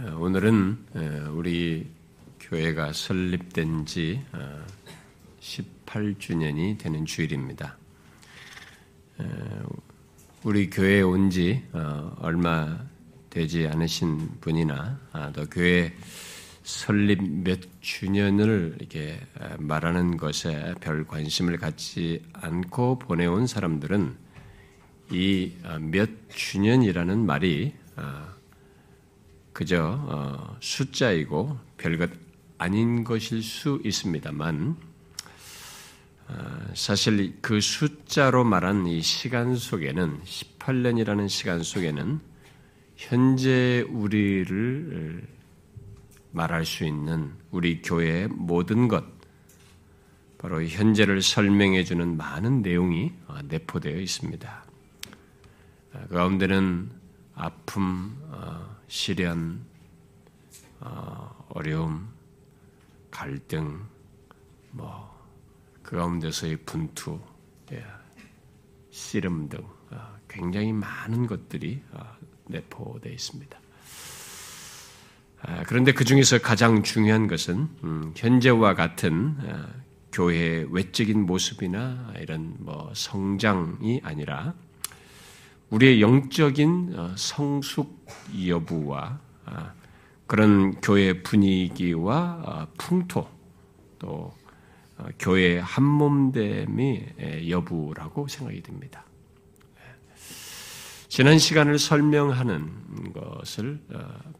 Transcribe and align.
어, 0.00 0.16
오늘은 0.20 0.86
어, 0.94 1.30
우리 1.34 1.84
교회가 2.38 2.92
설립된 2.92 3.84
지 3.84 4.22
18주년이 5.40 6.78
되는 6.78 7.04
주일입니다. 7.04 7.76
우리 10.44 10.70
교회에 10.70 11.00
온 11.02 11.30
지 11.30 11.64
얼마 12.20 12.78
되지 13.28 13.66
않으신 13.66 14.38
분이나 14.40 15.00
아, 15.12 15.32
또 15.32 15.44
교회 15.46 15.92
설립 16.62 17.20
몇 17.42 17.58
주년을 17.80 18.76
이렇게 18.78 19.18
말하는 19.58 20.16
것에 20.16 20.74
별 20.80 21.06
관심을 21.08 21.58
갖지 21.58 22.22
않고 22.34 23.00
보내온 23.00 23.48
사람들은 23.48 24.16
이 25.10 25.52
몇 25.80 26.08
주년이라는 26.28 27.26
말이 27.26 27.72
아, 27.96 28.37
그저 29.58 29.98
어, 30.06 30.56
숫자이고 30.60 31.58
별것 31.78 32.10
아닌 32.58 33.02
것일 33.02 33.42
수 33.42 33.80
있습니다만 33.82 34.76
어, 36.28 36.58
사실 36.74 37.36
그 37.42 37.60
숫자로 37.60 38.44
말한 38.44 38.86
이 38.86 39.02
시간 39.02 39.56
속에는 39.56 40.20
18년이라는 40.22 41.28
시간 41.28 41.64
속에는 41.64 42.20
현재 42.94 43.84
우리를 43.90 45.26
말할 46.30 46.64
수 46.64 46.84
있는 46.84 47.32
우리 47.50 47.82
교회의 47.82 48.28
모든 48.28 48.86
것 48.86 49.04
바로 50.38 50.62
현재를 50.62 51.20
설명해 51.20 51.82
주는 51.82 52.16
많은 52.16 52.62
내용이 52.62 53.10
어, 53.26 53.40
내포되어 53.48 53.96
있습니다. 53.96 54.64
그 55.90 56.14
가운데는 56.14 56.90
아픔, 57.34 58.16
시련, 58.88 59.64
어, 60.80 61.46
어려움, 61.50 62.08
갈등, 63.10 63.84
뭐, 64.70 65.08
그 65.82 65.96
가운데서의 65.96 66.56
분투, 66.64 67.20
예, 67.72 67.84
씨름 68.90 69.48
등 69.48 69.60
어, 69.90 70.16
굉장히 70.26 70.72
많은 70.72 71.26
것들이 71.26 71.82
어, 71.92 72.16
내포되어 72.46 73.12
있습니다. 73.12 73.58
아, 75.40 75.62
그런데 75.64 75.92
그 75.92 76.04
중에서 76.04 76.38
가장 76.38 76.82
중요한 76.82 77.28
것은 77.28 77.68
음, 77.84 78.12
현재와 78.16 78.74
같은 78.74 79.36
교회의 80.10 80.66
외적인 80.74 81.26
모습이나 81.26 82.12
이런 82.18 82.56
뭐 82.58 82.90
성장이 82.94 84.00
아니라 84.02 84.54
우리의 85.70 86.00
영적인 86.00 86.94
어, 86.96 87.14
성숙 87.16 88.06
여부와 88.46 89.20
아, 89.44 89.72
그런 90.26 90.80
교회 90.80 91.22
분위기와 91.22 92.42
어, 92.44 92.66
풍토 92.78 93.28
또 93.98 94.32
어, 94.96 95.06
교회 95.18 95.58
한몸됨의 95.58 97.50
여부라고 97.50 98.28
생각이 98.28 98.62
됩니다. 98.62 99.04
지난 101.08 101.38
시간을 101.38 101.78
설명하는 101.78 103.12
것을 103.14 103.80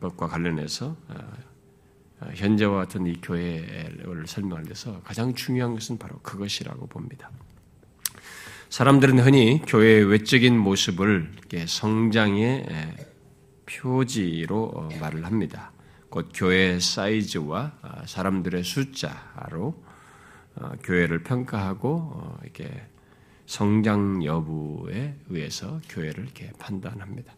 것과 0.00 0.28
관련해서 0.28 0.96
현재와 2.34 2.76
같은 2.76 3.06
이 3.06 3.18
교회를 3.22 4.26
설명하는 4.26 4.68
데서 4.68 5.00
가장 5.00 5.34
중요한 5.34 5.72
것은 5.74 5.98
바로 5.98 6.18
그것이라고 6.18 6.86
봅니다. 6.86 7.30
사람들은 8.70 9.20
흔히 9.20 9.62
교회의 9.66 10.04
외적인 10.04 10.56
모습을 10.58 11.30
성장의 11.66 12.66
표지로 13.64 14.72
어, 14.74 14.88
말을 15.00 15.24
합니다. 15.24 15.72
곧 16.10 16.30
교회 16.34 16.78
사이즈와 16.78 17.72
아, 17.80 18.02
사람들의 18.06 18.62
숫자로 18.64 19.82
어, 20.56 20.72
교회를 20.82 21.22
평가하고 21.22 22.10
어, 22.14 22.38
이렇게 22.42 22.70
성장 23.46 24.22
여부에 24.22 25.14
의해서 25.30 25.80
교회를 25.88 26.24
이렇게 26.24 26.52
판단합니다. 26.58 27.34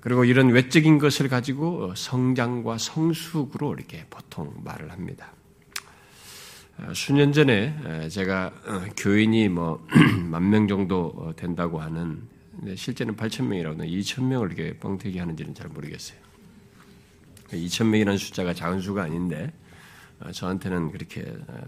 그리고 0.00 0.24
이런 0.24 0.48
외적인 0.48 0.96
것을 0.98 1.28
가지고 1.28 1.94
성장과 1.94 2.78
성숙으로 2.78 3.74
이렇게 3.74 4.06
보통 4.08 4.54
말을 4.64 4.90
합니다. 4.90 5.32
어, 6.78 6.92
수년 6.94 7.32
전에 7.32 8.08
제가 8.08 8.52
어, 8.66 8.82
교인이 8.96 9.48
뭐 9.48 9.86
만 10.24 10.50
명 10.50 10.66
정도 10.68 11.12
어, 11.16 11.32
된다고 11.36 11.80
하는 11.80 12.22
실제는 12.76 13.16
8천 13.16 13.44
명이라고 13.46 13.78
하는 13.80 13.90
2천 13.92 14.24
명을 14.24 14.52
이렇게 14.52 14.78
뻥튀기 14.78 15.18
하는지는 15.18 15.54
잘 15.54 15.68
모르겠어요. 15.68 16.18
2천 17.50 17.86
명이라는 17.86 18.18
숫자가 18.18 18.54
작은 18.54 18.80
수가 18.80 19.02
아닌데 19.04 19.52
저한테는 20.32 20.90
그렇게 20.92 21.24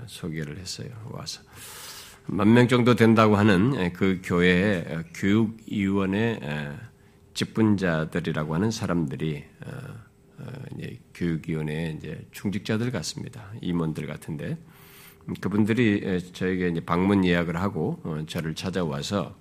소개를 0.06 0.59
했어요. 0.59 0.88
와서 1.10 1.42
만 2.26 2.54
명 2.54 2.69
정도 2.69 2.94
된다고 2.94 3.36
하는 3.36 3.92
그 3.92 4.21
교회의 4.25 5.04
교육위원회 5.15 6.38
직분자들이라고 7.34 8.54
하는 8.54 8.71
사람들이 8.71 9.44
교육위원회 11.12 11.97
이제 11.98 12.26
중직자들 12.32 12.91
같습니다. 12.92 13.50
임원들 13.60 14.06
같은데 14.06 14.56
그분들이 15.40 16.22
저에게 16.32 16.80
방문 16.80 17.24
예약을 17.24 17.56
하고 17.56 18.00
어, 18.04 18.24
저를 18.26 18.54
찾아와서 18.54 19.38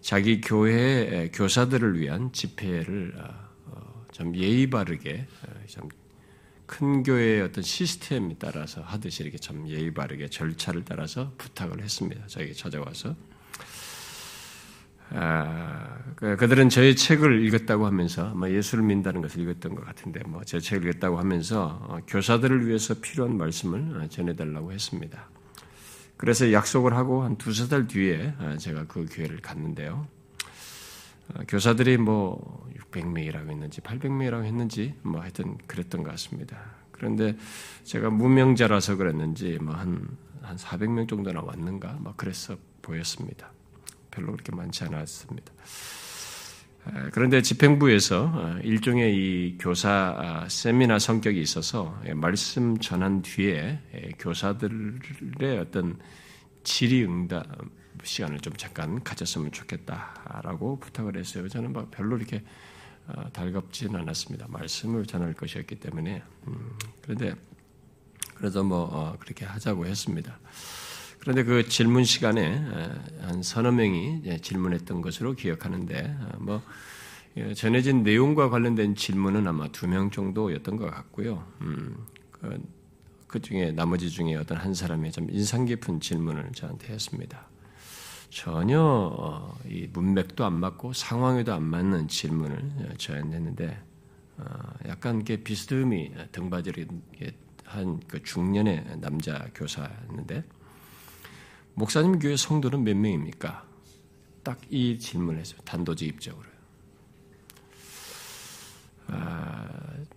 자기 0.00 0.40
교회 0.40 1.30
교사들을 1.32 1.98
위한 1.98 2.32
집회를 2.32 3.14
어, 3.18 3.34
어, 3.66 4.06
좀 4.12 4.36
예의 4.36 4.68
바르게 4.70 5.26
참 5.68 5.88
큰 6.72 7.02
교회의 7.02 7.42
어떤 7.42 7.62
시스템에 7.62 8.34
따라서 8.38 8.80
하듯이 8.80 9.22
이렇게 9.22 9.36
참 9.36 9.68
예의 9.68 9.92
바르게 9.92 10.28
절차를 10.28 10.86
따라서 10.86 11.30
부탁을 11.36 11.82
했습니다. 11.82 12.26
저에게 12.28 12.54
찾아와서 12.54 13.10
아, 13.10 13.14
그, 16.16 16.36
그들은 16.36 16.68
저의 16.68 16.96
책을 16.96 17.44
읽었다고 17.46 17.86
하면서 17.86 18.30
아마 18.30 18.48
예수를 18.48 18.84
믿는다는 18.84 19.20
것을 19.22 19.40
읽었던 19.42 19.74
것 19.74 19.84
같은데 19.84 20.20
뭐 20.24 20.42
제 20.44 20.60
책을 20.60 20.88
읽었다고 20.88 21.18
하면서 21.18 21.78
어, 21.88 21.98
교사들을 22.06 22.66
위해서 22.66 22.94
필요한 22.94 23.36
말씀을 23.36 24.02
어, 24.02 24.08
전해달라고 24.08 24.72
했습니다. 24.72 25.28
그래서 26.16 26.52
약속을 26.52 26.94
하고 26.94 27.22
한 27.24 27.36
두세 27.36 27.68
달 27.68 27.86
뒤에 27.86 28.34
어, 28.38 28.56
제가 28.58 28.84
그 28.86 29.06
교회를 29.10 29.40
갔는데요. 29.40 30.06
교사들이 31.48 31.96
뭐 31.96 32.68
600명이라고 32.90 33.48
했는지 33.48 33.80
800명이라고 33.80 34.44
했는지 34.44 34.94
뭐 35.02 35.20
하여튼 35.20 35.56
그랬던 35.66 36.02
것 36.02 36.10
같습니다. 36.10 36.58
그런데 36.90 37.36
제가 37.84 38.10
무명자라서 38.10 38.96
그랬는지 38.96 39.58
뭐 39.60 39.74
한 39.74 40.32
한 40.42 40.56
400명 40.56 41.08
정도나 41.08 41.40
왔는가 41.40 41.98
뭐 42.00 42.14
그래서 42.16 42.56
보였습니다. 42.82 43.50
별로 44.12 44.32
그렇게 44.32 44.52
많지 44.54 44.84
않았습니다. 44.84 45.52
그런데 47.12 47.42
집행부에서 47.42 48.32
어, 48.34 48.58
일종의 48.62 49.14
이 49.14 49.58
교사 49.58 50.14
아, 50.18 50.48
세미나 50.48 50.98
성격이 50.98 51.40
있어서 51.40 52.00
예, 52.06 52.12
말씀 52.12 52.76
전한 52.78 53.22
뒤에 53.22 53.78
예, 53.94 54.10
교사들의 54.18 55.58
어떤 55.60 55.98
질의응답 56.64 57.46
시간을 58.02 58.40
좀 58.40 58.52
잠깐 58.56 59.02
가졌으면 59.02 59.52
좋겠다라고 59.52 60.80
부탁을 60.80 61.16
했어요. 61.16 61.48
저는 61.48 61.72
막 61.72 61.90
별로 61.92 62.16
이렇게 62.16 62.42
어, 63.06 63.30
달갑지는 63.32 64.00
않았습니다. 64.00 64.46
말씀을 64.48 65.06
전할 65.06 65.34
것이었기 65.34 65.76
때문에 65.76 66.22
음, 66.48 66.72
그런데 67.00 67.34
그래도 68.34 68.64
뭐 68.64 68.88
어, 68.90 69.16
그렇게 69.20 69.44
하자고 69.44 69.86
했습니다. 69.86 70.36
그런데 71.22 71.44
그 71.44 71.68
질문 71.68 72.02
시간에 72.02 72.56
한 73.20 73.44
서너 73.44 73.70
명이 73.70 74.40
질문했던 74.42 75.02
것으로 75.02 75.34
기억하는데 75.34 76.16
뭐 76.38 76.60
예, 77.36 77.54
전해진 77.54 78.02
내용과 78.02 78.50
관련된 78.50 78.96
질문은 78.96 79.46
아마 79.46 79.68
두 79.68 79.86
명 79.86 80.10
정도였던 80.10 80.76
것 80.76 80.90
같고요. 80.90 81.46
음, 81.60 81.96
그, 82.32 82.60
그, 83.28 83.40
중에 83.40 83.70
나머지 83.70 84.10
중에 84.10 84.34
어떤 84.34 84.58
한 84.58 84.74
사람이 84.74 85.12
좀 85.12 85.28
인상 85.30 85.64
깊은 85.64 86.00
질문을 86.00 86.50
저한테 86.54 86.92
했습니다. 86.92 87.46
전혀 88.28 88.80
어, 88.80 89.56
이 89.66 89.88
문맥도 89.92 90.44
안 90.44 90.54
맞고 90.60 90.92
상황에도 90.92 91.54
안 91.54 91.62
맞는 91.62 92.08
질문을 92.08 92.96
저한테 92.98 93.36
했는데 93.36 93.82
어, 94.38 94.44
약간 94.88 95.20
이게 95.20 95.36
비스듬히 95.42 96.12
등받이를 96.32 96.88
한 97.64 98.00
그 98.08 98.22
중년의 98.22 98.98
남자 99.00 99.46
교사였는데 99.54 100.44
목사님 101.74 102.18
교회 102.18 102.36
성도는 102.36 102.84
몇 102.84 102.96
명입니까? 102.96 103.72
딱 104.42 104.58
이 104.70 104.98
질문을 104.98 105.40
했어요. 105.40 105.60
단도직입적으로. 105.64 106.44
아, 109.08 109.68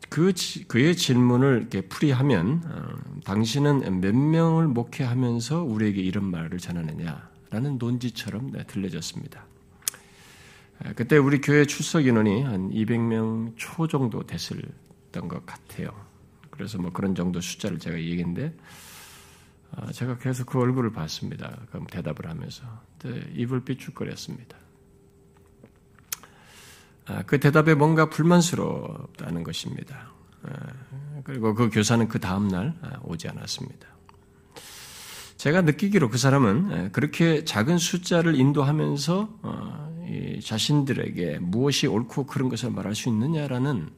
그, 0.09 0.33
그의 0.67 0.95
질문을 0.95 1.57
이렇게 1.59 1.81
풀이하면, 1.81 2.61
어, 2.65 3.21
당신은 3.25 3.99
몇 3.99 4.15
명을 4.15 4.67
목회하면서 4.67 5.63
우리에게 5.63 6.01
이런 6.01 6.25
말을 6.25 6.59
전하느냐라는 6.59 7.77
논지처럼 7.77 8.51
네, 8.51 8.63
들려졌습니다. 8.65 9.45
그때 10.95 11.17
우리 11.17 11.39
교회 11.39 11.65
출석 11.65 12.05
인원이 12.05 12.43
한 12.43 12.69
200명 12.69 13.53
초 13.55 13.87
정도 13.87 14.25
됐었던 14.25 15.27
것 15.27 15.45
같아요. 15.45 15.89
그래서 16.49 16.77
뭐 16.77 16.91
그런 16.91 17.15
정도 17.15 17.39
숫자를 17.41 17.79
제가 17.79 17.97
얘기했는데 17.97 18.53
아, 18.53 18.84
제가 19.91 20.17
계속 20.17 20.47
그 20.47 20.59
얼굴을 20.59 20.91
봤습니다. 20.91 21.57
그럼 21.69 21.85
대답을 21.87 22.29
하면서 22.29 22.63
입을 23.33 23.65
삐죽거렸습니다. 23.65 24.57
아, 27.07 27.21
그 27.23 27.39
대답에 27.39 27.75
뭔가 27.75 28.09
불만스럽다는 28.09 29.43
것입니다. 29.43 30.11
아, 30.43 31.21
그리고 31.23 31.53
그 31.53 31.69
교사는 31.69 32.07
그 32.07 32.19
다음날 32.19 32.73
오지 33.03 33.27
않았습니다. 33.27 33.87
제가 35.37 35.61
느끼기로 35.61 36.09
그 36.09 36.17
사람은 36.17 36.91
그렇게 36.91 37.43
작은 37.43 37.77
숫자를 37.77 38.35
인도하면서 38.39 39.39
어, 39.43 39.95
자신들에게 40.43 41.39
무엇이 41.39 41.87
옳고 41.87 42.25
그런 42.25 42.49
것을 42.49 42.71
말할 42.71 42.95
수 42.95 43.09
있느냐라는 43.09 43.89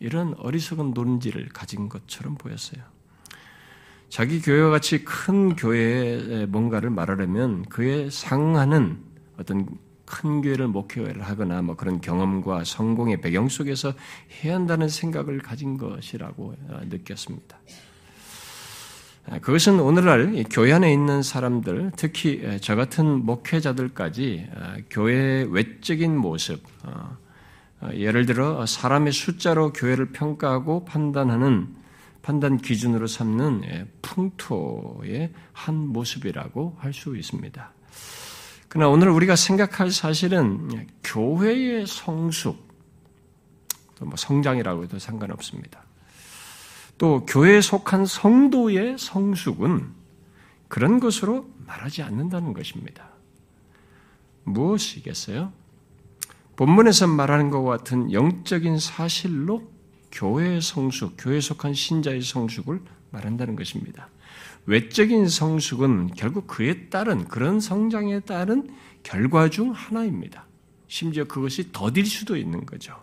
이런 0.00 0.34
어리석은 0.38 0.92
논지를 0.92 1.48
가진 1.50 1.88
것처럼 1.88 2.36
보였어요. 2.36 2.82
자기 4.10 4.40
교회와 4.42 4.70
같이 4.70 5.04
큰 5.04 5.54
교회에 5.54 6.44
뭔가를 6.46 6.90
말하려면 6.90 7.62
그에 7.66 8.10
상하는 8.10 8.98
어떤 9.38 9.66
큰 10.04 10.42
교회를 10.42 10.66
목회를 10.66 11.22
하거나 11.22 11.62
뭐 11.62 11.76
그런 11.76 12.00
경험과 12.00 12.64
성공의 12.64 13.20
배경 13.20 13.48
속에서 13.48 13.94
해야 14.42 14.56
한다는 14.56 14.88
생각을 14.88 15.38
가진 15.38 15.78
것이라고 15.78 16.56
느꼈습니다. 16.86 17.58
그것은 19.42 19.78
오늘날 19.78 20.44
교회 20.50 20.72
안에 20.72 20.92
있는 20.92 21.22
사람들, 21.22 21.92
특히 21.94 22.58
저 22.60 22.74
같은 22.74 23.24
목회자들까지 23.24 24.48
교회의 24.90 25.52
외적인 25.54 26.16
모습, 26.16 26.64
어, 26.82 27.16
어, 27.80 27.90
예를 27.94 28.26
들어 28.26 28.66
사람의 28.66 29.12
숫자로 29.12 29.72
교회를 29.72 30.06
평가하고 30.06 30.84
판단하는 30.84 31.79
판단 32.22 32.58
기준으로 32.58 33.06
삼는 33.06 33.62
예, 33.64 33.86
풍토의 34.02 35.32
한 35.52 35.74
모습이라고 35.74 36.76
할 36.78 36.92
수 36.92 37.16
있습니다. 37.16 37.72
그러나 38.68 38.88
오늘 38.88 39.08
우리가 39.08 39.36
생각할 39.36 39.90
사실은 39.90 40.70
예, 40.74 40.86
교회의 41.02 41.86
성숙, 41.86 42.68
뭐 44.00 44.14
성장이라고 44.16 44.84
해도 44.84 44.98
상관없습니다. 44.98 45.84
또 46.98 47.24
교회에 47.24 47.60
속한 47.62 48.04
성도의 48.06 48.98
성숙은 48.98 49.88
그런 50.68 51.00
것으로 51.00 51.50
말하지 51.66 52.02
않는다는 52.02 52.52
것입니다. 52.52 53.08
무엇이겠어요? 54.44 55.52
본문에서 56.56 57.06
말하는 57.06 57.50
것과 57.50 57.78
같은 57.78 58.12
영적인 58.12 58.78
사실로 58.78 59.70
교회의 60.12 60.60
성숙, 60.60 61.14
교회에 61.18 61.40
속한 61.40 61.74
신자의 61.74 62.22
성숙을 62.22 62.80
말한다는 63.10 63.56
것입니다. 63.56 64.08
외적인 64.66 65.28
성숙은 65.28 66.14
결국 66.16 66.46
그에 66.46 66.88
따른 66.88 67.24
그런 67.24 67.60
성장에 67.60 68.20
따른 68.20 68.70
결과 69.02 69.48
중 69.48 69.70
하나입니다. 69.72 70.46
심지어 70.86 71.24
그것이 71.24 71.72
더딜 71.72 72.06
수도 72.06 72.36
있는 72.36 72.66
거죠. 72.66 72.94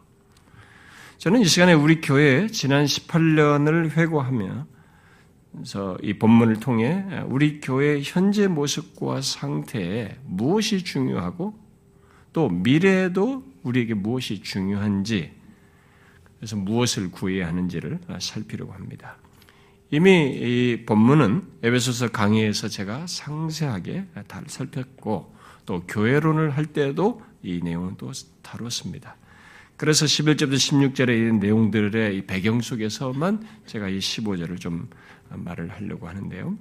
저는 1.18 1.42
이 1.42 1.45
시간에 1.45 1.74
우리 1.74 2.00
교회 2.00 2.48
지난 2.48 2.86
18년을 2.86 3.92
회고하며 3.92 4.68
이 6.04 6.13
본문을 6.13 6.59
통해 6.59 7.04
우리 7.25 7.59
교회의 7.59 8.04
현재 8.04 8.48
모습과 8.48 9.21
상태에 9.21 10.15
무엇이 10.25 10.83
중요하고 10.83 11.57
또 12.33 12.50
미래에도 12.50 13.44
우리에게 13.63 13.95
무엇이 13.95 14.44
중요한지 14.44 15.37
그래서 16.39 16.56
무엇을 16.56 17.12
구해야 17.12 17.48
하는지를 17.48 18.00
살피려고 18.19 18.74
합니다. 18.74 19.18
이미 19.89 20.34
이 20.34 20.86
본문은 20.86 21.44
에베소서 21.63 22.10
강의에서 22.10 22.68
제가 22.68 23.07
상세하게 23.07 24.06
다 24.28 24.42
살폈고 24.45 25.36
또 25.66 25.84
교회론을 25.88 26.51
할 26.51 26.66
때도 26.66 27.22
이 27.42 27.62
내용은 27.63 27.95
또 27.98 28.12
다뤘습니다. 28.42 29.16
그래서 29.78 30.06
11절부터 30.06 30.56
16절의 30.56 31.10
이 31.10 31.38
내용들의 31.38 32.18
이 32.18 32.22
배경 32.25 32.62
속에서만 32.62 33.48
제가 33.66 33.90
이 33.90 34.00
15절을 34.00 34.60
좀 34.60 34.90
말을 35.30 35.69
하려고 35.69 36.07
하는데요. 36.07 36.57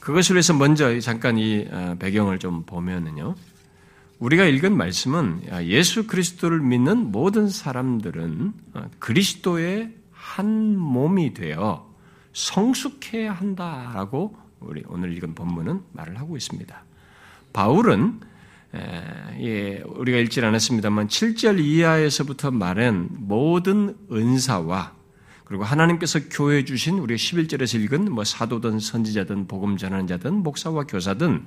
그것을 0.00 0.36
위해서 0.36 0.54
먼저 0.54 1.00
잠깐 1.00 1.36
이 1.38 1.66
어, 1.70 1.96
배경을 1.98 2.38
좀 2.38 2.62
보면은요. 2.64 3.34
우리가 4.24 4.46
읽은 4.46 4.74
말씀은 4.74 5.42
예수 5.64 6.06
그리스도를 6.06 6.58
믿는 6.60 7.12
모든 7.12 7.50
사람들은 7.50 8.54
어, 8.72 8.90
그리스도의 8.98 9.94
한 10.12 10.78
몸이 10.78 11.34
되어 11.34 11.92
성숙해야 12.32 13.34
한다라고 13.34 14.34
우리 14.60 14.82
오늘 14.88 15.14
읽은 15.14 15.34
본문은 15.34 15.82
말을 15.92 16.18
하고 16.18 16.38
있습니다. 16.38 16.84
바울은 17.52 18.20
예, 19.40 19.82
우리가 19.84 20.16
읽지 20.18 20.40
않았습니다만 20.42 21.08
7절 21.08 21.60
이하에서부터 21.60 22.50
말한 22.50 23.08
모든 23.10 23.94
은사와 24.10 24.94
그리고 25.44 25.64
하나님께서 25.64 26.20
교회 26.30 26.64
주신 26.64 26.98
우리가 26.98 27.18
11절에서 27.18 27.78
읽은 27.78 28.10
뭐 28.10 28.24
사도든 28.24 28.80
선지자든 28.80 29.48
복음 29.48 29.76
전하는 29.76 30.06
자든 30.06 30.42
목사와 30.42 30.84
교사든 30.84 31.44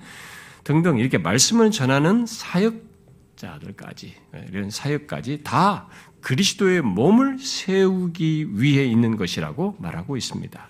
등등 0.68 1.00
이렇게 1.00 1.18
말씀을 1.18 1.72
전하는 1.72 2.26
사역자들까지 2.26 4.14
이런 4.50 4.70
사역까지 4.70 5.44
다 5.46 5.88
그리스도의 6.20 6.82
몸을 6.82 7.40
세우기 7.40 8.60
위해 8.60 8.84
있는 8.84 9.16
것이라고 9.16 9.78
말하고 9.80 10.18
있습니다. 10.18 10.70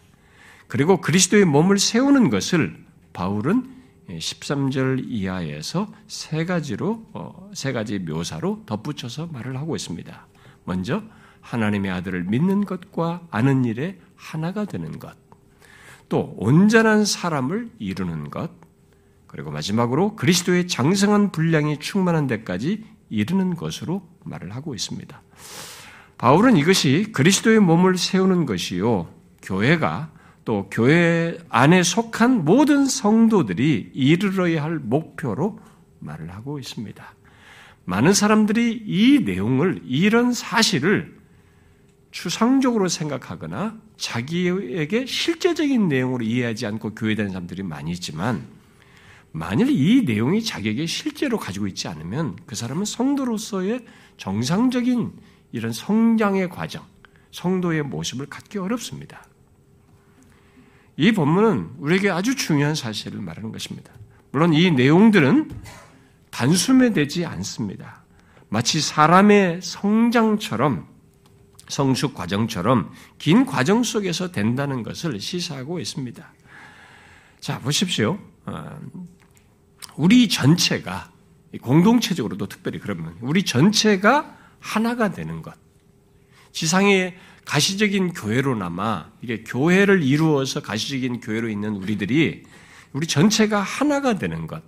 그리고 0.67 1.01
그리스도의 1.01 1.45
몸을 1.45 1.79
세우는 1.79 2.29
것을 2.29 2.77
바울은 3.11 3.75
13절 4.07 5.05
이하에서 5.07 5.91
세 6.05 6.45
가지로 6.45 7.03
어, 7.13 7.49
세 7.55 7.71
가지 7.71 7.97
묘사로 7.97 8.65
덧붙여서 8.67 9.29
말을 9.33 9.57
하고 9.57 9.75
있습니다. 9.75 10.27
먼저 10.65 11.01
하나님의 11.41 11.89
아들을 11.89 12.25
믿는 12.25 12.65
것과 12.65 13.25
아는 13.31 13.65
일에 13.65 13.99
하나가 14.15 14.65
되는 14.65 14.99
것, 14.99 15.17
또 16.07 16.35
온전한 16.37 17.03
사람을 17.03 17.71
이루는 17.79 18.29
것, 18.29 18.66
그리고 19.27 19.51
마지막으로 19.51 20.15
그리스도의 20.15 20.67
장성한 20.67 21.31
분량이 21.31 21.79
충만한 21.79 22.27
데까지 22.27 22.83
이르는 23.09 23.55
것으로 23.55 24.07
말을 24.23 24.55
하고 24.55 24.73
있습니다. 24.73 25.21
바울은 26.17 26.57
이것이 26.57 27.11
그리스도의 27.13 27.59
몸을 27.59 27.97
세우는 27.97 28.45
것이요. 28.45 29.07
교회가 29.41 30.11
또 30.45 30.69
교회 30.71 31.37
안에 31.49 31.83
속한 31.83 32.45
모든 32.45 32.85
성도들이 32.85 33.91
이르러야 33.93 34.63
할 34.63 34.79
목표로 34.79 35.59
말을 35.99 36.33
하고 36.33 36.57
있습니다. 36.57 37.03
많은 37.85 38.13
사람들이 38.13 38.83
이 38.85 39.19
내용을, 39.19 39.81
이런 39.85 40.33
사실을 40.33 41.17
추상적으로 42.11 42.87
생각하거나 42.87 43.77
자기에게 43.97 45.05
실제적인 45.05 45.87
내용으로 45.87 46.23
이해하지 46.23 46.65
않고 46.65 46.95
교회에 46.95 47.15
다니는 47.15 47.33
사람들이 47.33 47.63
많이 47.63 47.91
있지만 47.91 48.56
만일 49.37 49.69
이 49.69 50.01
내용이 50.01 50.43
자기에게 50.43 50.87
실제로 50.87 51.37
가지고 51.37 51.67
있지 51.67 51.87
않으면 51.87 52.35
그 52.47 52.55
사람은 52.55 52.85
성도로서의 52.85 53.85
정상적인 54.17 55.13
이런 55.51 55.71
성장의 55.71 56.49
과정, 56.49 56.83
성도의 57.31 57.83
모습을 57.83 58.25
갖기 58.25 58.57
어렵습니다. 58.57 59.23
이 60.95 61.11
본문은 61.11 61.75
우리에게 61.77 62.09
아주 62.09 62.35
중요한 62.35 62.73
사실을 62.73 63.21
말하는 63.21 63.51
것입니다. 63.51 63.93
물론 64.31 64.53
이 64.53 64.71
내용들은 64.71 65.51
단숨에 66.31 66.93
되지 66.93 67.23
않습니다. 67.25 68.01
마치 68.49 68.81
사람의 68.81 69.61
성장처럼 69.61 70.87
성숙 71.67 72.15
과정처럼 72.15 72.91
긴 73.19 73.45
과정 73.45 73.83
속에서 73.83 74.31
된다는 74.31 74.81
것을 74.81 75.19
시사하고 75.19 75.79
있습니다. 75.79 76.33
자, 77.39 77.59
보십시오. 77.59 78.17
어, 79.97 80.03
우리 80.03 80.29
전체가 80.29 81.11
공동체적으로도 81.61 82.47
특별히 82.47 82.79
그러면 82.79 83.17
우리 83.21 83.43
전체가 83.43 84.37
하나가 84.59 85.11
되는 85.11 85.41
것. 85.41 85.53
지상의 86.51 87.15
가시적인 87.45 88.13
교회로나마 88.13 89.09
이게 89.21 89.43
교회를 89.43 90.03
이루어서 90.03 90.61
가시적인 90.61 91.21
교회로 91.21 91.49
있는 91.49 91.75
우리들이 91.75 92.43
우리 92.93 93.07
전체가 93.07 93.61
하나가 93.61 94.17
되는 94.17 94.47
것. 94.47 94.61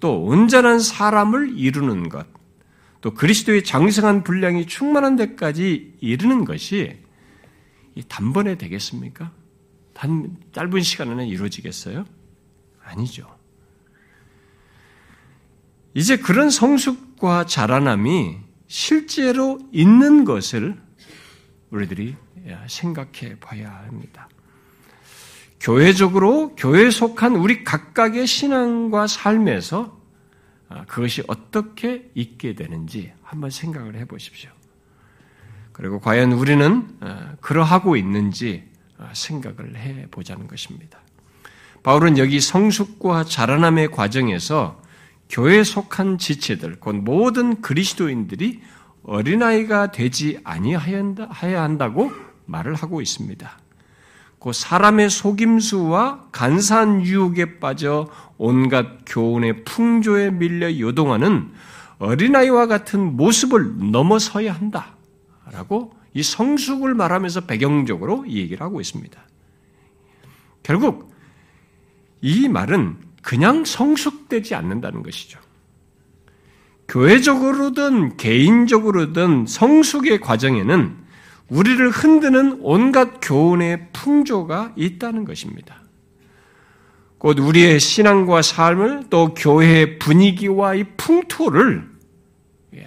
또 0.00 0.22
온전한 0.22 0.80
사람을 0.80 1.58
이루는 1.58 2.08
것. 2.08 2.26
또 3.00 3.14
그리스도의 3.14 3.64
장성한 3.64 4.24
분량이 4.24 4.66
충만한 4.66 5.16
데까지 5.16 5.94
이르는 6.00 6.44
것이 6.44 6.98
단번에 8.08 8.56
되겠습니까? 8.56 9.30
단 9.92 10.36
짧은 10.52 10.80
시간 10.82 11.10
안에 11.10 11.26
이루어지겠어요? 11.28 12.04
아니죠. 12.82 13.33
이제 15.94 16.16
그런 16.16 16.50
성숙 16.50 17.14
성숙과 17.24 17.46
자라남이 17.46 18.36
실제로 18.66 19.58
있는 19.72 20.24
것을 20.24 20.76
우리들이 21.70 22.16
생각해 22.66 23.40
봐야 23.40 23.70
합니다. 23.86 24.28
교회적으로 25.58 26.54
교회에 26.56 26.90
속한 26.90 27.36
우리 27.36 27.64
각각의 27.64 28.26
신앙과 28.26 29.06
삶에서 29.06 29.98
아, 30.68 30.84
그것이 30.86 31.22
어떻게 31.26 32.10
있게 32.14 32.54
되는지 32.54 33.12
한번 33.22 33.50
생각을 33.50 33.96
해 33.96 34.04
보십시오. 34.04 34.50
그리고 35.72 36.00
과연 36.00 36.32
우리는 36.32 36.88
아, 37.00 37.34
그러하고 37.40 37.96
있는지 37.96 38.64
아, 38.98 39.10
생각을 39.14 39.76
해 39.76 40.06
보자는 40.10 40.46
것입니다. 40.46 40.98
바울은 41.82 42.18
여기 42.18 42.40
성숙과 42.40 43.24
자라남의 43.24 43.90
과정에서 43.90 44.82
교회에 45.28 45.64
속한 45.64 46.18
지체들, 46.18 46.80
곧 46.80 46.96
모든 46.96 47.60
그리스도인들이 47.60 48.60
어린아이가 49.04 49.90
되지 49.90 50.40
아니하여야 50.44 51.62
한다고 51.62 52.10
말을 52.46 52.74
하고 52.74 53.00
있습니다. 53.00 53.58
그 54.38 54.52
사람의 54.52 55.08
속임수와 55.08 56.28
간사한 56.30 57.02
유혹에 57.02 57.58
빠져 57.58 58.10
온갖 58.36 58.98
교훈의 59.06 59.64
풍조에 59.64 60.32
밀려 60.32 60.78
요동하는 60.78 61.50
어린아이와 61.98 62.66
같은 62.66 63.16
모습을 63.16 63.90
넘어서야 63.90 64.52
한다. 64.52 64.96
라고 65.50 65.94
이 66.12 66.22
성숙을 66.22 66.94
말하면서 66.94 67.42
배경적으로 67.42 68.24
이 68.26 68.38
얘기를 68.38 68.60
하고 68.60 68.80
있습니다. 68.80 69.20
결국 70.62 71.14
이 72.20 72.48
말은 72.48 72.96
그냥 73.24 73.64
성숙되지 73.64 74.54
않는다는 74.54 75.02
것이죠. 75.02 75.40
교회적으로든 76.86 78.18
개인적으로든 78.18 79.46
성숙의 79.46 80.20
과정에는 80.20 80.94
우리를 81.48 81.90
흔드는 81.90 82.58
온갖 82.60 83.20
교훈의 83.22 83.88
풍조가 83.94 84.74
있다는 84.76 85.24
것입니다. 85.24 85.82
곧 87.16 87.38
우리의 87.38 87.80
신앙과 87.80 88.42
삶을 88.42 89.04
또 89.08 89.32
교회의 89.32 89.98
분위기와 89.98 90.74
이 90.74 90.84
풍토를 90.98 91.88
예, 91.88 91.93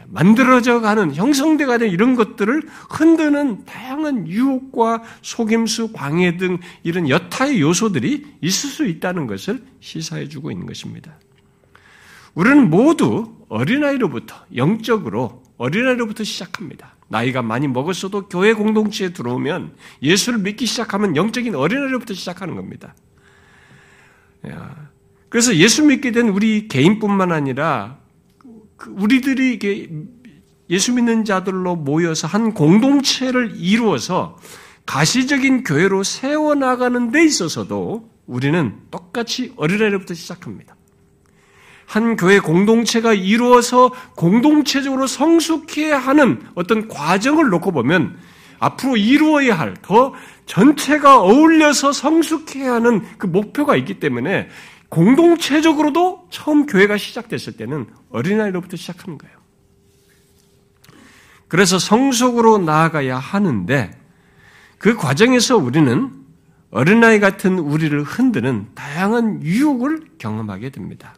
만들어져 0.07 0.81
가는 0.81 1.13
형성돼 1.13 1.65
가는 1.65 1.89
이런 1.89 2.15
것들을 2.15 2.63
흔드는 2.89 3.65
다양한 3.65 4.27
유혹과 4.27 5.03
속임수, 5.21 5.91
방해 5.93 6.37
등 6.37 6.59
이런 6.83 7.09
여타의 7.09 7.61
요소들이 7.61 8.25
있을 8.41 8.69
수 8.69 8.85
있다는 8.85 9.27
것을 9.27 9.63
시사해 9.79 10.27
주고 10.29 10.51
있는 10.51 10.65
것입니다. 10.65 11.17
우리는 12.33 12.69
모두 12.69 13.35
어린아이로부터 13.49 14.35
영적으로 14.55 15.43
어린아이로부터 15.57 16.23
시작합니다. 16.23 16.95
나이가 17.07 17.41
많이 17.41 17.67
먹었어도 17.67 18.27
교회 18.27 18.53
공동체에 18.53 19.09
들어오면 19.13 19.73
예수를 20.03 20.39
믿기 20.39 20.65
시작하면 20.65 21.15
영적인 21.15 21.55
어린아이로부터 21.55 22.13
시작하는 22.13 22.55
겁니다. 22.55 22.93
그래서 25.29 25.55
예수 25.55 25.83
믿게 25.83 26.11
된 26.11 26.29
우리 26.29 26.67
개인뿐만 26.67 27.31
아니라 27.31 27.97
그 27.97 28.06
우리들이 28.85 29.59
예수 30.69 30.93
믿는 30.93 31.25
자들로 31.25 31.75
모여서 31.75 32.27
한 32.27 32.53
공동체를 32.53 33.53
이루어서 33.55 34.37
가시적인 34.85 35.63
교회로 35.63 36.03
세워나가는 36.03 37.11
데 37.11 37.23
있어서도 37.23 38.09
우리는 38.25 38.75
똑같이 38.91 39.53
어린아이로부터 39.55 40.13
시작합니다. 40.13 40.75
한 41.85 42.17
교회 42.17 42.39
공동체가 42.39 43.13
이루어서 43.13 43.91
공동체적으로 44.15 45.07
성숙해야 45.07 45.97
하는 45.97 46.41
어떤 46.53 46.89
과정을 46.89 47.49
놓고 47.49 47.71
보면 47.71 48.17
앞으로 48.59 48.97
이루어야 48.97 49.57
할, 49.57 49.75
더 49.81 50.13
전체가 50.45 51.21
어울려서 51.21 51.93
성숙해야 51.93 52.73
하는 52.73 53.03
그 53.17 53.27
목표가 53.27 53.75
있기 53.77 53.99
때문에 53.99 54.49
공동체적으로도 54.89 56.27
처음 56.29 56.65
교회가 56.65 56.97
시작됐을 56.97 57.53
때는 57.53 57.87
어린아이로부터 58.09 58.77
시작하는 58.77 59.17
거예요. 59.17 59.35
그래서 61.47 61.79
성숙으로 61.79 62.57
나아가야 62.59 63.17
하는데 63.17 63.97
그 64.77 64.95
과정에서 64.95 65.57
우리는 65.57 66.11
어린아이 66.71 67.19
같은 67.19 67.59
우리를 67.59 68.01
흔드는 68.03 68.67
다양한 68.75 69.41
유혹을 69.43 70.05
경험하게 70.17 70.69
됩니다. 70.69 71.15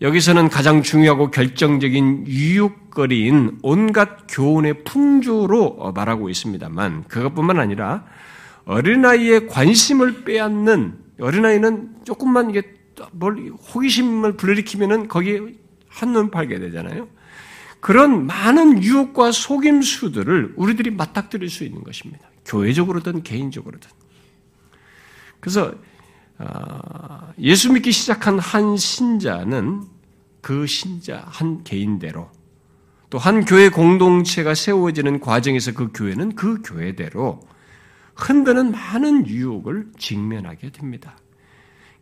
여기서는 0.00 0.48
가장 0.48 0.82
중요하고 0.82 1.30
결정적인 1.30 2.26
유혹거리인 2.26 3.58
온갖 3.62 4.26
교훈의 4.28 4.84
풍조로 4.84 5.92
말하고 5.94 6.30
있습니다만 6.30 7.04
그것뿐만 7.04 7.58
아니라 7.58 8.04
어린아이의 8.64 9.46
관심을 9.48 10.24
빼앗는 10.24 10.98
어린아이는 11.20 12.04
조금만 12.04 12.50
이게 12.50 12.62
뭘 13.12 13.50
호기심을 13.74 14.36
불러일으키면은 14.36 15.08
거기에 15.08 15.40
한눈 15.88 16.30
팔게 16.30 16.58
되잖아요. 16.58 17.08
그런 17.80 18.26
많은 18.26 18.82
유혹과 18.82 19.32
속임수들을 19.32 20.54
우리들이 20.56 20.90
맞닥뜨릴 20.90 21.48
수 21.48 21.64
있는 21.64 21.82
것입니다. 21.82 22.28
교회적으로든 22.44 23.22
개인적으로든. 23.22 23.90
그래서 25.40 25.72
아, 26.38 27.32
예수 27.38 27.72
믿기 27.72 27.92
시작한 27.92 28.38
한 28.38 28.76
신자는 28.76 29.84
그 30.40 30.66
신자 30.66 31.22
한 31.26 31.64
개인대로 31.64 32.30
또 33.10 33.18
한 33.18 33.44
교회 33.44 33.68
공동체가 33.68 34.54
세워지는 34.54 35.20
과정에서 35.20 35.72
그 35.72 35.90
교회는 35.92 36.34
그 36.34 36.62
교회대로 36.62 37.40
흔드는 38.14 38.70
많은 38.72 39.26
유혹을 39.26 39.92
직면하게 39.98 40.70
됩니다. 40.70 41.16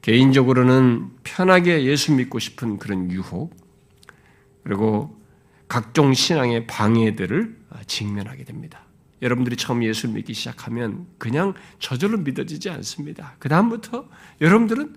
개인적으로는 0.02 1.10
편하게 1.24 1.84
예수 1.84 2.12
믿고 2.12 2.38
싶은 2.38 2.78
그런 2.78 3.10
유혹, 3.10 3.54
그리고 4.64 5.18
각종 5.66 6.14
신앙의 6.14 6.66
방해들을 6.66 7.56
직면하게 7.86 8.44
됩니다. 8.44 8.84
여러분들이 9.20 9.56
처음 9.56 9.82
예수를 9.82 10.14
믿기 10.14 10.32
시작하면 10.32 11.06
그냥 11.18 11.54
저절로 11.78 12.18
믿어지지 12.18 12.70
않습니다. 12.70 13.34
그다음부터 13.38 14.08
여러분들은 14.40 14.94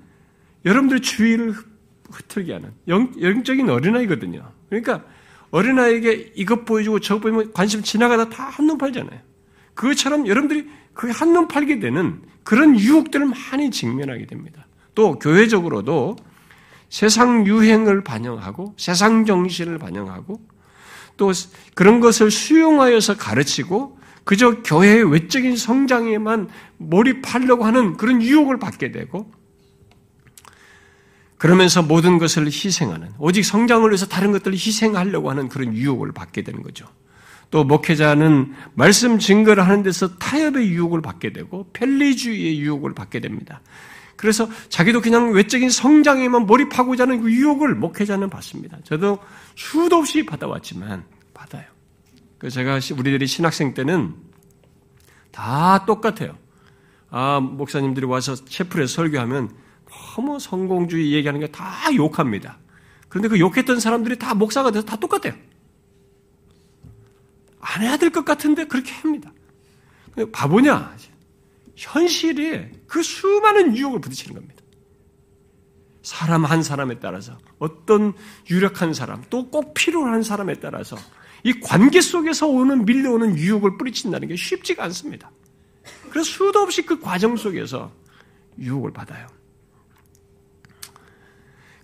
여러분들의 0.66 1.02
주의를 1.02 1.56
흐트게 2.12 2.54
하는 2.54 2.72
영, 2.88 3.12
영적인 3.20 3.70
어린아이거든요. 3.70 4.52
그러니까 4.70 5.04
어린아이에게 5.50 6.34
이것 6.36 6.66
보여주고 6.66 7.00
저것 7.00 7.22
보이면 7.22 7.54
관심 7.54 7.82
지나가다 7.82 8.30
다 8.30 8.44
한눈 8.46 8.78
팔잖아요. 8.78 9.20
그것처럼 9.82 10.28
여러분들이 10.28 10.70
그게 10.94 11.12
한눈 11.12 11.48
팔게 11.48 11.80
되는 11.80 12.22
그런 12.44 12.80
유혹들을 12.80 13.26
많이 13.26 13.72
직면하게 13.72 14.28
됩니다. 14.28 14.68
또 14.94 15.18
교회적으로도 15.18 16.18
세상 16.90 17.48
유행을 17.48 18.04
반영하고 18.04 18.76
세상 18.78 19.26
정신을 19.26 19.80
반영하고 19.80 20.40
또 21.18 21.32
그런 21.74 22.00
것을 22.00 22.30
수용하여서 22.30 23.18
가르치고 23.18 23.98
그저 24.24 24.62
교회의 24.62 25.12
외적인 25.12 25.58
성장에만 25.58 26.50
몰입하려고 26.78 27.66
하는 27.66 27.98
그런 27.98 28.22
유혹을 28.22 28.60
받게 28.60 28.92
되고 28.92 29.32
그러면서 31.40 31.82
모든 31.82 32.20
것을 32.20 32.46
희생하는 32.46 33.14
오직 33.18 33.44
성장을 33.44 33.90
위해서 33.90 34.06
다른 34.06 34.32
것들을 34.32 34.54
희생하려고 34.54 35.32
하는 35.32 35.50
그런 35.50 35.74
유혹을 35.74 36.12
받게 36.12 36.44
되는 36.44 36.62
거죠. 36.62 36.86
또 37.52 37.64
목회자는 37.66 38.54
말씀 38.74 39.20
증거를 39.20 39.68
하는 39.68 39.84
데서 39.84 40.16
타협의 40.18 40.70
유혹을 40.70 41.02
받게 41.02 41.34
되고 41.34 41.68
편리주의의 41.74 42.60
유혹을 42.62 42.96
받게 42.96 43.20
됩니다. 43.20 43.62
그래서 44.16 44.48
자기도 44.70 45.02
그냥 45.02 45.34
외적인 45.34 45.70
성장에만 45.70 46.46
몰입하고자 46.46 47.04
하는 47.04 47.22
그 47.22 47.32
유혹을 47.32 47.76
목회자는 47.76 48.30
받습니다. 48.30 48.78
저도 48.84 49.20
수도 49.56 49.98
없이 49.98 50.26
받아왔지만 50.26 51.04
받아요. 51.34 51.66
그 52.38 52.50
제가 52.50 52.80
우리들이 52.98 53.28
신학생 53.28 53.74
때는 53.74 54.16
다 55.32 55.86
똑같아요. 55.86 56.38
아, 57.10 57.40
목사님들이 57.40 58.06
와서 58.06 58.36
채플에 58.36 58.88
설교하면 58.88 59.52
너무 60.16 60.40
성공주의 60.40 61.12
얘기하는 61.14 61.42
게 61.42 61.48
다 61.48 61.94
욕합니다. 61.96 62.60
그런데 63.10 63.28
그 63.28 63.40
욕했던 63.40 63.82
사람들이 63.82 64.18
다 64.18 64.34
목사가 64.34 64.72
돼서 64.72 64.86
다 64.86 64.96
똑같아요. 64.96 65.34
안 67.62 67.82
해야 67.82 67.98
될 67.98 68.10
것 68.12 68.26
같은데 68.26 68.66
그렇게 68.66 68.92
합니다. 68.92 69.32
바보냐? 70.32 70.96
현실에 71.76 72.72
그 72.88 73.02
수많은 73.02 73.76
유혹을 73.78 74.02
부딪히는 74.02 74.36
겁니다. 74.36 74.62
사람 76.04 76.46
한 76.46 76.64
사람에 76.64 77.00
따라서 77.00 77.38
어떤 77.60 78.14
유력한 78.50 78.94
사람 78.94 79.24
또 79.30 79.50
꼭 79.50 79.74
필요한 79.74 80.24
사람에 80.24 80.56
따라서 80.56 80.98
이 81.44 81.54
관계 81.60 82.02
속에서 82.02 82.48
오는 82.48 82.86
밀려오는 82.86 83.38
유혹을 83.38 83.78
뿌리친다는 83.78 84.28
게 84.28 84.36
쉽지가 84.36 84.84
않습니다. 84.86 85.32
그래서 86.10 86.30
수도 86.30 86.60
없이 86.60 86.84
그 86.86 87.00
과정 87.00 87.38
속에서 87.38 87.92
유혹을 88.60 88.92
받아요. 88.92 89.28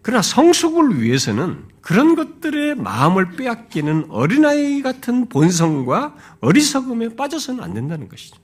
그러나 0.07 0.21
성숙을 0.21 1.01
위해서는 1.01 1.65
그런 1.81 2.15
것들의 2.15 2.75
마음을 2.75 3.31
빼앗기는 3.31 4.05
어린아이 4.07 4.81
같은 4.81 5.27
본성과 5.27 6.15
어리석음에 6.39 7.17
빠져서는 7.17 7.61
안 7.61 7.73
된다는 7.73 8.07
것이죠. 8.07 8.37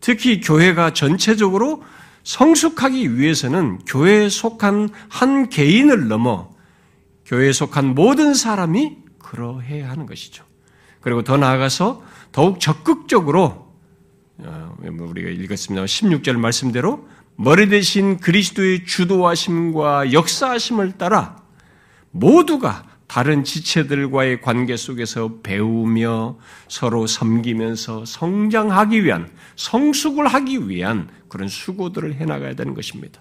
특히 0.00 0.40
교회가 0.40 0.94
전체적으로 0.94 1.84
성숙하기 2.22 3.18
위해서는 3.18 3.80
교회에 3.80 4.30
속한 4.30 4.88
한 5.10 5.50
개인을 5.50 6.08
넘어 6.08 6.48
교회에 7.26 7.52
속한 7.52 7.94
모든 7.94 8.32
사람이 8.32 8.96
그러해야 9.18 9.90
하는 9.90 10.06
것이죠. 10.06 10.46
그리고 11.02 11.20
더 11.22 11.36
나아가서 11.36 12.02
더욱 12.32 12.58
적극적으로 12.58 13.70
어, 14.38 14.74
뭐 14.94 15.08
우리가 15.08 15.28
읽었습니다. 15.28 15.84
16절 15.84 16.38
말씀대로 16.38 17.06
머리 17.36 17.68
대신 17.68 18.18
그리스도의 18.18 18.84
주도하심과 18.84 20.12
역사하심을 20.12 20.92
따라 20.92 21.42
모두가 22.10 22.84
다른 23.06 23.44
지체들과의 23.44 24.40
관계 24.40 24.76
속에서 24.76 25.40
배우며 25.42 26.36
서로 26.68 27.06
섬기면서 27.06 28.04
성장하기 28.04 29.04
위한, 29.04 29.30
성숙을 29.56 30.26
하기 30.26 30.68
위한 30.68 31.08
그런 31.28 31.48
수고들을 31.48 32.14
해나가야 32.14 32.54
되는 32.54 32.74
것입니다. 32.74 33.20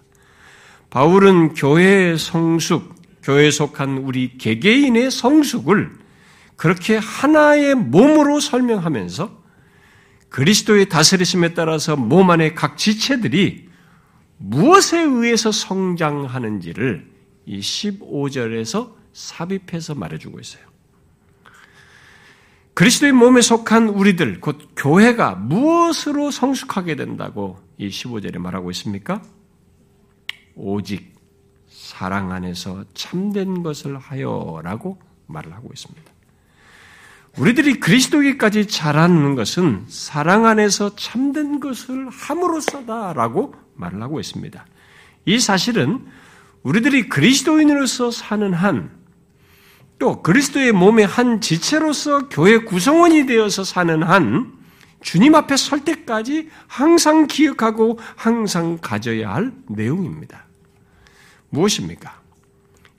바울은 0.90 1.54
교회의 1.56 2.18
성숙, 2.18 2.96
교회에 3.24 3.52
속한 3.52 4.00
우리 4.00 4.38
개개인의 4.38 5.12
성숙을 5.12 5.92
그렇게 6.56 6.98
하나의 6.98 7.76
몸으로 7.76 8.40
설명하면서 8.40 9.44
그리스도의 10.30 10.90
다스리심에 10.90 11.54
따라서 11.54 11.96
몸 11.96 12.32
안의 12.32 12.56
각 12.56 12.78
지체들이 12.78 13.63
무엇에 14.46 15.00
의해서 15.00 15.54
성장하는지를 15.54 17.10
이 17.46 17.60
15절에서 17.60 18.94
삽입해서 19.14 19.96
말해주고 19.96 20.40
있어요. 20.42 20.64
그리스도의 22.74 23.14
몸에 23.14 23.40
속한 23.42 23.88
우리들, 23.88 24.42
곧 24.42 24.58
교회가 24.76 25.36
무엇으로 25.36 26.30
성숙하게 26.32 26.98
된다고 26.98 27.58
이 27.78 27.88
15절에 27.88 28.38
말하고 28.38 28.70
있습니까? 28.72 29.22
오직 30.56 31.16
사랑 31.70 32.34
안에서 32.34 32.84
참된 32.94 33.64
것을 33.64 33.98
하여라고 33.98 35.00
말을 35.28 35.54
하고 35.54 35.70
있습니다. 35.74 36.12
우리들이 37.38 37.80
그리스도에까지 37.80 38.68
자라는 38.68 39.36
것은 39.36 39.86
사랑 39.88 40.46
안에서 40.46 40.96
참된 40.98 41.62
것을 41.62 42.10
함으로써다라고 42.10 43.63
말을 43.76 44.02
하고 44.02 44.20
있습니다. 44.20 44.66
이 45.26 45.40
사실은 45.40 46.06
우리들이 46.64 47.10
그리스도인으로서 47.10 48.12
사는 48.12 48.54
한, 48.54 48.92
또 50.00 50.22
그리스도의 50.22 50.72
몸의 50.72 51.06
한 51.06 51.42
지체로서 51.42 52.30
교회 52.30 52.58
구성원이 52.58 53.26
되어서 53.26 53.64
사는 53.64 54.02
한, 54.04 54.54
주님 55.02 55.36
앞에 55.36 55.58
설 55.58 55.84
때까지 55.84 56.50
항상 56.68 57.28
기억하고 57.28 58.00
항상 58.16 58.78
가져야 58.82 59.34
할 59.34 59.52
내용입니다. 59.68 60.46
무엇입니까? 61.50 62.22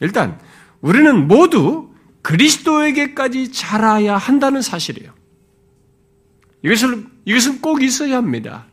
일단, 0.00 0.38
우리는 0.80 1.26
모두 1.26 1.94
그리스도에게까지 2.22 3.52
자라야 3.52 4.16
한다는 4.16 4.62
사실이에요. 4.62 5.12
이것을, 6.62 7.06
이것은 7.24 7.60
꼭 7.60 7.82
있어야 7.82 8.16
합니다. 8.16 8.66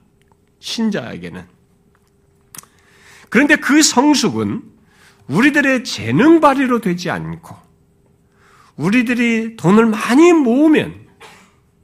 신자에게는. 0.59 1.60
그런데 3.31 3.55
그 3.55 3.81
성숙은 3.81 4.61
우리들의 5.27 5.83
재능 5.83 6.39
발휘로 6.39 6.81
되지 6.81 7.09
않고, 7.09 7.55
우리들이 8.75 9.55
돈을 9.55 9.87
많이 9.87 10.31
모으면, 10.33 10.93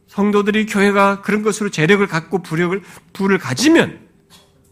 성도들이 0.06 0.68
교회가 0.68 1.22
그런 1.22 1.42
것으로 1.42 1.70
재력을 1.70 2.06
갖고 2.06 2.44
부력을, 2.44 2.80
부를 3.13 3.39
가지면, 3.39 4.00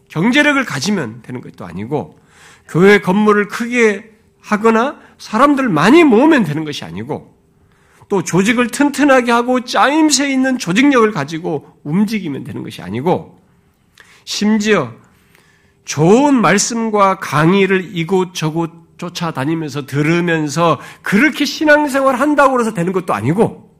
경제력을 0.08 0.64
가지면 0.64 1.22
되는 1.22 1.40
것도 1.40 1.66
아니고, 1.66 2.20
교회 2.68 3.00
건물을 3.00 3.48
크게 3.48 4.12
하거나 4.40 5.00
사람들 5.18 5.68
많이 5.68 6.04
모으면 6.04 6.44
되는 6.44 6.64
것이 6.64 6.84
아니고 6.84 7.34
또 8.08 8.22
조직을 8.22 8.68
튼튼하게 8.68 9.32
하고 9.32 9.64
짜임새 9.64 10.30
있는 10.30 10.58
조직력을 10.58 11.10
가지고 11.10 11.78
움직이면 11.82 12.44
되는 12.44 12.62
것이 12.62 12.80
아니고 12.80 13.40
심지어 14.24 14.94
좋은 15.86 16.34
말씀과 16.40 17.20
강의를 17.20 17.96
이곳저곳 17.96 18.98
쫓아다니면서 18.98 19.86
들으면서 19.86 20.80
그렇게 21.02 21.44
신앙생활 21.44 22.16
한다고 22.16 22.60
해서 22.60 22.74
되는 22.74 22.92
것도 22.92 23.14
아니고 23.14 23.74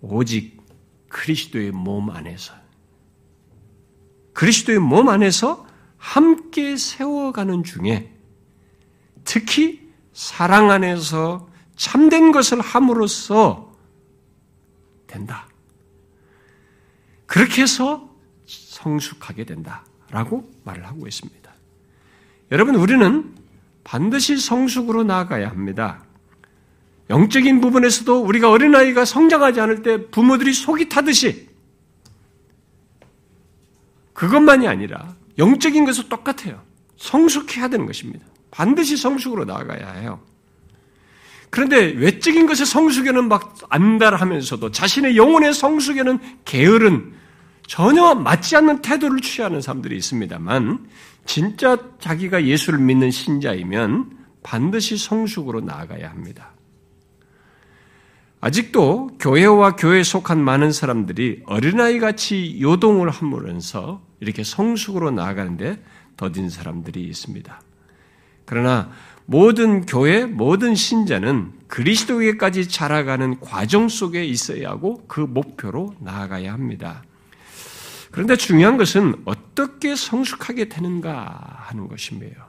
오직 0.00 0.60
그리스도의 1.08 1.70
몸 1.70 2.10
안에서 2.10 2.52
그리스도의 4.32 4.80
몸 4.80 5.08
안에서 5.08 5.66
함께 5.98 6.76
세워가는 6.76 7.62
중에 7.62 8.12
특히 9.22 9.88
사랑 10.12 10.70
안에서 10.70 11.48
참된 11.76 12.32
것을 12.32 12.60
함으로써 12.60 13.72
된다. 15.06 15.46
그렇게 17.26 17.62
해서 17.62 18.13
성숙하게 18.84 19.44
된다라고 19.44 20.50
말을 20.64 20.86
하고 20.86 21.06
있습니다. 21.06 21.50
여러분, 22.52 22.74
우리는 22.74 23.34
반드시 23.82 24.36
성숙으로 24.36 25.04
나아가야 25.04 25.48
합니다. 25.48 26.04
영적인 27.10 27.60
부분에서도 27.60 28.22
우리가 28.22 28.50
어린아이가 28.50 29.04
성장하지 29.04 29.60
않을 29.60 29.82
때 29.82 30.06
부모들이 30.10 30.52
속이 30.52 30.88
타듯이 30.88 31.48
그것만이 34.12 34.68
아니라 34.68 35.14
영적인 35.38 35.84
것은 35.84 36.08
똑같아요. 36.08 36.62
성숙해야 36.96 37.68
되는 37.68 37.84
것입니다. 37.86 38.24
반드시 38.50 38.96
성숙으로 38.96 39.44
나아가야 39.44 39.92
해요. 39.94 40.20
그런데 41.50 41.86
외적인 41.92 42.46
것의 42.46 42.66
성숙에는 42.66 43.28
막 43.28 43.56
안달하면서도 43.68 44.70
자신의 44.70 45.16
영혼의 45.16 45.52
성숙에는 45.52 46.18
게으른 46.44 47.12
전혀 47.66 48.14
맞지 48.14 48.56
않는 48.56 48.82
태도를 48.82 49.20
취하는 49.20 49.60
사람들이 49.60 49.96
있습니다만 49.96 50.86
진짜 51.26 51.78
자기가 52.00 52.44
예수를 52.44 52.78
믿는 52.78 53.10
신자이면 53.10 54.18
반드시 54.42 54.96
성숙으로 54.96 55.60
나아가야 55.60 56.10
합니다. 56.10 56.52
아직도 58.40 59.12
교회와 59.18 59.76
교회에 59.76 60.02
속한 60.02 60.38
많은 60.38 60.70
사람들이 60.70 61.44
어린아이 61.46 61.98
같이 61.98 62.58
요동을 62.60 63.08
하면서 63.08 64.02
이렇게 64.20 64.44
성숙으로 64.44 65.10
나아가는데 65.10 65.82
더딘 66.18 66.50
사람들이 66.50 67.02
있습니다. 67.04 67.62
그러나 68.44 68.90
모든 69.24 69.86
교회, 69.86 70.26
모든 70.26 70.74
신자는 70.74 71.52
그리스도에까지 71.68 72.68
자라가는 72.68 73.40
과정 73.40 73.88
속에 73.88 74.24
있어야 74.24 74.68
하고 74.68 75.02
그 75.08 75.20
목표로 75.20 75.94
나아가야 76.00 76.52
합니다. 76.52 77.02
그런데 78.14 78.36
중요한 78.36 78.76
것은 78.76 79.16
어떻게 79.24 79.96
성숙하게 79.96 80.68
되는가 80.68 81.64
하는 81.66 81.88
것입니다. 81.88 82.46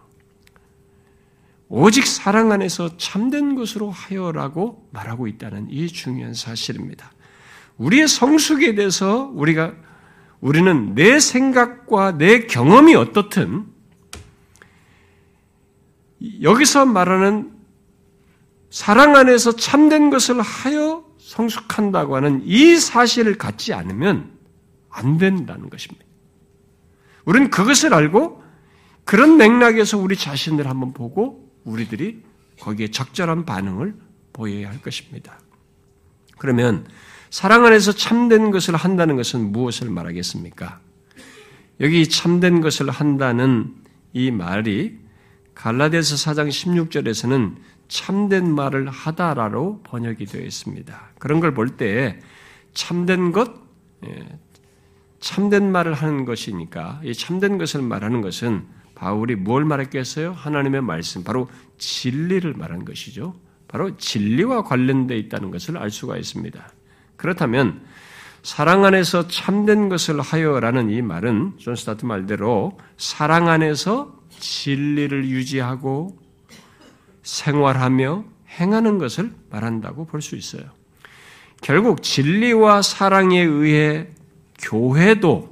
오직 1.70 2.06
사랑 2.06 2.52
안에서 2.52 2.98
참된 2.98 3.56
것으로 3.56 3.90
하여라고 3.90 4.88
말하고 4.92 5.26
있다는 5.26 5.72
이 5.72 5.88
중요한 5.88 6.36
사실입니다. 6.36 7.12
우리의 7.78 8.08
성숙에 8.08 8.76
대해서 8.76 9.32
우리가 9.34 9.74
우리는 10.40 10.94
내 10.94 11.20
생각과 11.20 12.20
내 12.20 12.46
경험이 12.46 12.94
어떻든 12.94 13.66
여기서 16.44 16.86
말하는 16.86 17.54
사랑 18.70 19.16
안에서 19.16 19.56
참된 19.56 20.12
것을 20.12 20.42
하여 20.42 21.04
성숙한다고 21.18 22.18
하는 22.18 22.44
이 22.46 22.76
사실을 22.76 23.40
갖지 23.40 23.74
않으면 23.74 24.35
안 24.96 25.18
된다는 25.18 25.70
것입니다. 25.70 26.06
우리는 27.26 27.50
그것을 27.50 27.94
알고 27.94 28.44
그런 29.04 29.38
맥락에서 29.38 29.98
우리 29.98 30.16
자신을 30.16 30.68
한번 30.68 30.94
보고 30.94 31.52
우리들이 31.66 32.24
거기에 32.60 32.90
적절한 32.90 33.46
반응을 33.46 33.96
보여야 34.34 34.70
할 34.70 34.82
것입니다. 34.82 35.40
그러면 36.38 36.88
사랑 37.30 37.66
안에서 37.66 37.92
참된 37.92 38.52
것을 38.52 38.76
한다는 38.76 39.16
것은 39.16 39.52
무엇을 39.52 39.90
말하겠습니까? 39.90 40.80
여기 41.82 42.08
참된 42.08 42.62
것을 42.62 42.90
한다는 42.90 43.76
이 44.14 44.32
말이 44.32 44.98
갈라디아서 45.56 46.16
4장 46.16 46.48
16절에서는 46.50 47.56
참된 47.88 48.54
말을 48.54 48.90
하다라로 48.90 49.82
번역이 49.84 50.26
되어 50.26 50.42
있습니다. 50.42 51.10
그런 51.20 51.40
걸 51.40 51.54
볼 51.54 51.76
때 51.78 52.20
참된 52.74 53.32
것, 53.32 53.52
예, 54.06 54.40
참된 55.20 55.72
말을 55.72 55.94
하는 55.94 56.26
것이니까 56.26 57.02
이 57.04 57.14
참된 57.14 57.58
것을 57.58 57.82
말하는 57.82 58.22
것은 58.22 58.66
바울이 58.96 59.36
뭘 59.36 59.66
말했겠어요? 59.66 60.34
하나님의 60.34 60.82
말씀, 60.82 61.24
바로 61.24 61.50
진리를 61.78 62.54
말한 62.54 62.86
것이죠. 62.86 63.36
바로 63.68 63.98
진리와 63.98 64.64
관련되어 64.64 65.18
있다는 65.18 65.52
것을 65.52 65.78
알 65.78 65.90
수가 65.92 66.18
있습니다. 66.18 66.70
그렇다면 67.18 67.82
사랑 68.44 68.86
안에서 68.86 69.28
참된 69.28 69.90
것을 69.90 70.22
하여라는 70.22 70.92
이 70.92 71.02
말은 71.02 71.54
존 71.58 71.76
스토트 71.76 72.06
말대로 72.06 72.78
사랑 72.96 73.50
안에서 73.50 74.16
진리를 74.40 75.28
유지하고 75.28 76.18
생활하며 77.24 78.24
행하는 78.60 78.98
것을 79.00 79.34
말한다고 79.50 80.06
볼 80.06 80.22
수 80.22 80.36
있어요. 80.36 80.64
결국 81.62 82.04
진리와 82.04 82.82
사랑에 82.84 83.42
의해 83.42 84.08
교회도 84.60 85.50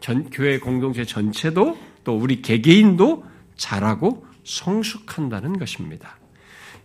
전, 0.00 0.30
교회 0.30 0.58
공동체 0.58 1.04
전체도 1.04 1.78
또 2.04 2.16
우리 2.16 2.42
개개인도 2.42 3.24
자라고 3.56 4.26
성숙한다는 4.44 5.58
것입니다. 5.58 6.18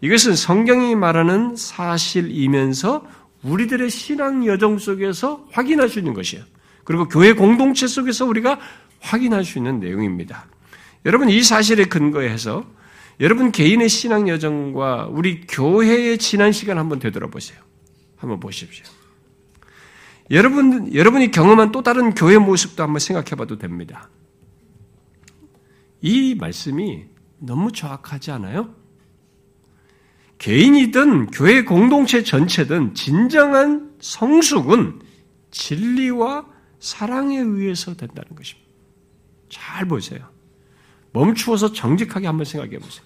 이것은 0.02 0.36
성경이 0.36 0.96
말하는 0.96 1.56
사실이면서 1.56 3.06
우리들의 3.44 3.90
신앙 3.90 4.46
여정 4.46 4.78
속에서 4.78 5.48
확인할 5.52 5.90
수 5.90 6.00
있는 6.00 6.14
것이에요. 6.14 6.44
그리고 6.84 7.08
교회 7.08 7.34
공동체 7.34 7.88
속에서 7.88 8.26
우리가 8.26 8.60
확인할 9.00 9.46
수 9.46 9.58
있는 9.58 9.80
내용입니다. 9.80 10.48
여러분 11.06 11.30
이 11.30 11.44
사실에 11.44 11.86
근거해서 11.86 12.66
여러분 13.20 13.52
개인의 13.52 13.88
신앙 13.88 14.28
여정과 14.28 15.08
우리 15.10 15.42
교회의 15.48 16.18
지난 16.18 16.52
시간 16.52 16.78
한번 16.78 17.00
되돌아보세요. 17.00 17.60
한번 18.18 18.40
보십시오. 18.40 18.86
여러분, 20.32 20.94
여러분이 20.94 21.32
경험한 21.32 21.72
또 21.72 21.84
다른 21.84 22.16
교회 22.16 22.38
모습도 22.38 22.82
한번 22.82 23.00
생각해 23.00 23.32
봐도 23.32 23.58
됩니다. 23.58 24.10
이 26.02 26.36
말씀이 26.36 27.06
너무 27.38 27.72
정확하지 27.72 28.32
않아요? 28.32 28.74
개인이든 30.38 31.28
교회 31.28 31.64
공동체 31.64 32.24
전체든 32.24 32.94
진정한 32.94 33.94
성숙은 34.00 35.02
진리와 35.52 36.46
사랑에 36.80 37.40
의해서 37.40 37.96
된다는 37.96 38.36
것입니다. 38.36 38.70
잘 39.50 39.88
보세요. 39.88 40.30
멈추어서 41.14 41.72
정직하게 41.72 42.28
한번 42.28 42.46
생각해 42.46 42.78
보세요. 42.78 43.06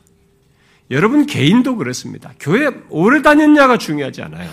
여러분 0.90 1.28
개인도 1.28 1.76
그렇습니다. 1.76 2.34
교회 2.40 2.68
오래 2.90 3.22
다녔냐가 3.22 3.78
중요하지 3.78 4.24
않아요. 4.24 4.50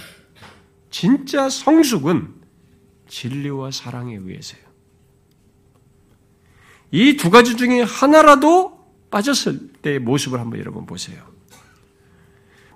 진짜 0.90 1.48
성숙은 1.48 2.36
진리와 3.09 3.71
사랑에 3.71 4.14
의해서요. 4.16 4.61
이 6.92 7.16
두 7.16 7.31
가지 7.31 7.57
중에 7.57 7.83
하나라도 7.83 8.77
빠졌을 9.11 9.73
때의 9.83 9.99
모습을 10.01 10.40
한번 10.40 10.61
여러분 10.61 10.87
보세요. 10.87 11.23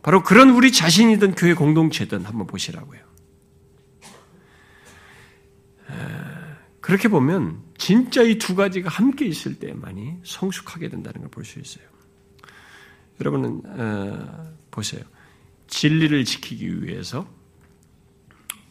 바로 0.02 0.22
그런 0.22 0.50
우리 0.50 0.72
자신이든 0.72 1.34
교회 1.34 1.54
공동체든 1.54 2.24
한번 2.24 2.46
보시라고요. 2.46 3.00
그렇게 6.80 7.08
보면 7.08 7.62
진짜 7.76 8.22
이 8.22 8.38
두 8.38 8.54
가지가 8.56 8.88
함께 8.88 9.26
있을 9.26 9.58
때만이 9.58 10.16
성숙하게 10.24 10.88
된다는 10.88 11.20
걸 11.20 11.30
볼 11.30 11.44
수 11.44 11.60
있어요. 11.60 11.84
여러분은 13.20 13.62
어, 13.66 14.54
보세요. 14.70 15.02
진리를 15.68 16.24
지키기 16.24 16.82
위해서 16.82 17.28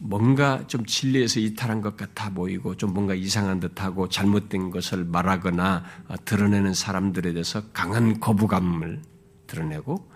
뭔가 0.02 0.66
좀 0.66 0.86
진리에서 0.86 1.40
이탈한 1.40 1.82
것 1.82 1.94
같아 1.94 2.30
보이고 2.30 2.74
좀 2.74 2.94
뭔가 2.94 3.14
이상한 3.14 3.60
듯하고 3.60 4.08
잘못된 4.08 4.70
것을 4.70 5.04
말하거나 5.04 5.84
어, 6.08 6.14
드러내는 6.24 6.72
사람들에 6.72 7.34
대해서 7.34 7.62
강한 7.72 8.18
거부감을 8.18 9.02
드러내고 9.46 10.10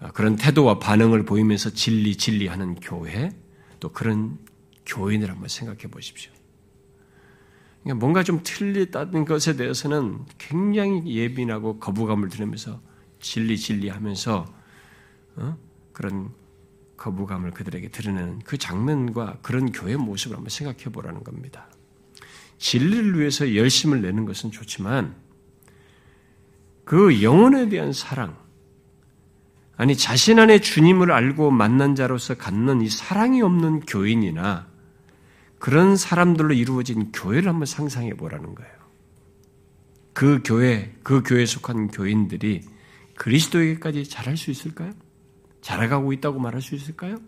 어, 0.00 0.08
그런 0.14 0.36
태도와 0.36 0.78
반응을 0.78 1.26
보이면서 1.26 1.70
진리 1.70 2.16
진리 2.16 2.46
하는 2.46 2.74
교회 2.76 3.30
또 3.80 3.92
그런 3.92 4.38
교인을 4.86 5.30
한번 5.30 5.48
생각해 5.48 5.82
보십시오. 5.90 6.32
그러니까 7.82 8.00
뭔가 8.00 8.22
좀 8.22 8.40
틀리다는 8.42 9.26
것에 9.26 9.56
대해서는 9.56 10.20
굉장히 10.38 11.16
예민하고 11.16 11.78
거부감을 11.78 12.30
들으면서 12.30 12.80
진리 13.20 13.58
진리 13.58 13.90
하면서 13.90 14.46
어? 15.36 15.58
그런 15.92 16.30
거부감을 16.98 17.52
그들에게 17.52 17.88
드러내는 17.88 18.40
그 18.40 18.58
장면과 18.58 19.38
그런 19.40 19.72
교회 19.72 19.96
모습을 19.96 20.36
한번 20.36 20.50
생각해 20.50 20.84
보라는 20.92 21.24
겁니다. 21.24 21.66
진리를 22.58 23.18
위해서 23.18 23.54
열심을 23.54 24.02
내는 24.02 24.26
것은 24.26 24.50
좋지만 24.50 25.14
그 26.84 27.22
영혼에 27.22 27.68
대한 27.68 27.92
사랑, 27.92 28.36
아니 29.76 29.96
자신 29.96 30.38
안에 30.38 30.60
주님을 30.60 31.12
알고 31.12 31.50
만난 31.50 31.94
자로서 31.94 32.34
갖는 32.34 32.82
이 32.82 32.88
사랑이 32.88 33.42
없는 33.42 33.80
교인이나 33.80 34.66
그런 35.58 35.96
사람들로 35.96 36.54
이루어진 36.54 37.12
교회를 37.12 37.48
한번 37.48 37.66
상상해 37.66 38.14
보라는 38.14 38.54
거예요. 38.54 38.72
그 40.12 40.40
교회, 40.44 40.92
그 41.04 41.22
교회에 41.22 41.46
속한 41.46 41.88
교인들이 41.88 42.62
그리스도에게까지 43.14 44.08
잘할 44.08 44.36
수 44.36 44.50
있을까요? 44.50 44.92
자라가고 45.60 46.12
있다고 46.12 46.38
말할 46.38 46.62
수 46.62 46.74
있을까요? 46.74 47.18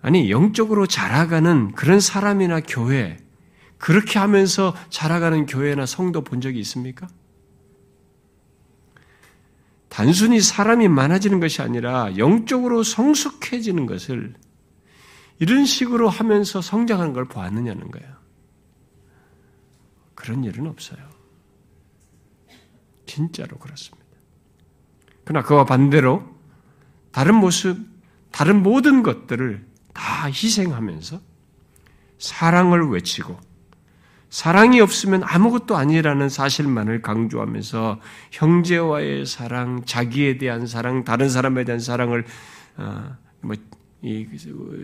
아니, 0.00 0.30
영적으로 0.30 0.86
자라가는 0.86 1.72
그런 1.72 2.00
사람이나 2.00 2.60
교회, 2.60 3.18
그렇게 3.78 4.18
하면서 4.18 4.74
자라가는 4.90 5.46
교회나 5.46 5.86
성도 5.86 6.22
본 6.22 6.40
적이 6.40 6.60
있습니까? 6.60 7.06
단순히 9.88 10.40
사람이 10.40 10.88
많아지는 10.88 11.38
것이 11.38 11.62
아니라 11.62 12.16
영적으로 12.16 12.82
성숙해지는 12.82 13.86
것을 13.86 14.34
이런 15.38 15.66
식으로 15.66 16.08
하면서 16.08 16.60
성장하는 16.60 17.12
걸 17.12 17.26
보았느냐는 17.26 17.90
거예요. 17.90 18.16
그런 20.14 20.44
일은 20.44 20.66
없어요. 20.66 20.98
진짜로 23.06 23.58
그렇습니다. 23.58 24.01
그러나 25.24 25.44
그와 25.44 25.64
반대로 25.64 26.24
다른 27.10 27.34
모습, 27.34 27.78
다른 28.30 28.62
모든 28.62 29.02
것들을 29.02 29.64
다 29.92 30.26
희생하면서 30.26 31.20
사랑을 32.18 32.88
외치고 32.88 33.38
사랑이 34.30 34.80
없으면 34.80 35.22
아무것도 35.24 35.76
아니라는 35.76 36.30
사실만을 36.30 37.02
강조하면서 37.02 38.00
형제와의 38.30 39.26
사랑, 39.26 39.84
자기에 39.84 40.38
대한 40.38 40.66
사랑, 40.66 41.04
다른 41.04 41.28
사람에 41.28 41.64
대한 41.64 41.80
사랑을 41.80 42.24
어, 42.76 43.16
뭐 43.42 43.56
이 44.02 44.26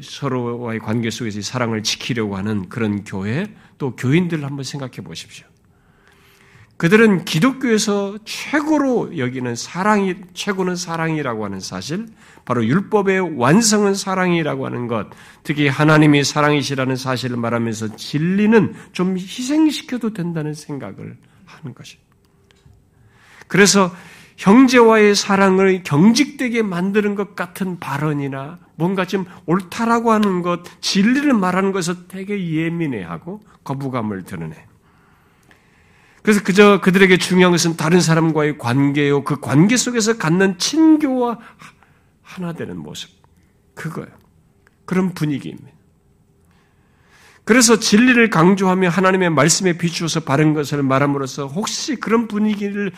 서로와의 0.00 0.78
관계 0.78 1.10
속에서 1.10 1.42
사랑을 1.42 1.82
지키려고 1.82 2.36
하는 2.36 2.68
그런 2.68 3.02
교회 3.02 3.46
또 3.76 3.96
교인들을 3.96 4.44
한번 4.44 4.62
생각해 4.62 4.98
보십시오. 5.02 5.44
그들은 6.78 7.24
기독교에서 7.24 8.18
최고로 8.24 9.18
여기는 9.18 9.56
사랑이, 9.56 10.14
최고는 10.32 10.76
사랑이라고 10.76 11.44
하는 11.44 11.58
사실, 11.58 12.06
바로 12.44 12.64
율법의 12.64 13.36
완성은 13.36 13.94
사랑이라고 13.94 14.64
하는 14.64 14.86
것, 14.86 15.08
특히 15.42 15.66
하나님이 15.66 16.22
사랑이시라는 16.22 16.94
사실을 16.94 17.36
말하면서 17.36 17.96
진리는 17.96 18.74
좀 18.92 19.16
희생시켜도 19.18 20.12
된다는 20.12 20.54
생각을 20.54 21.16
하는 21.46 21.74
것입니다. 21.74 22.08
그래서 23.48 23.90
형제와의 24.36 25.16
사랑을 25.16 25.82
경직되게 25.82 26.62
만드는 26.62 27.16
것 27.16 27.34
같은 27.34 27.80
발언이나 27.80 28.60
뭔가 28.76 29.04
좀 29.04 29.24
옳다라고 29.46 30.12
하는 30.12 30.42
것, 30.42 30.62
진리를 30.80 31.32
말하는 31.32 31.72
것에 31.72 31.94
되게 32.06 32.52
예민해하고 32.52 33.40
거부감을 33.64 34.22
드러내. 34.22 34.67
그래서 36.28 36.42
그저 36.44 36.78
그들에게 36.82 37.16
중요한 37.16 37.52
것은 37.52 37.78
다른 37.78 38.02
사람과의 38.02 38.58
관계요. 38.58 39.24
그 39.24 39.40
관계 39.40 39.78
속에서 39.78 40.18
갖는 40.18 40.58
친교와 40.58 41.38
하나 42.20 42.52
되는 42.52 42.76
모습. 42.76 43.08
그거예요. 43.74 44.10
그런 44.84 45.14
분위기입니다. 45.14 45.70
그래서 47.44 47.78
진리를 47.78 48.28
강조하며 48.28 48.90
하나님의 48.90 49.30
말씀에 49.30 49.78
비추어서 49.78 50.20
바른 50.20 50.52
것을 50.52 50.82
말함으로써 50.82 51.46
혹시 51.46 51.96
그런 51.96 52.28
분위기를 52.28 52.92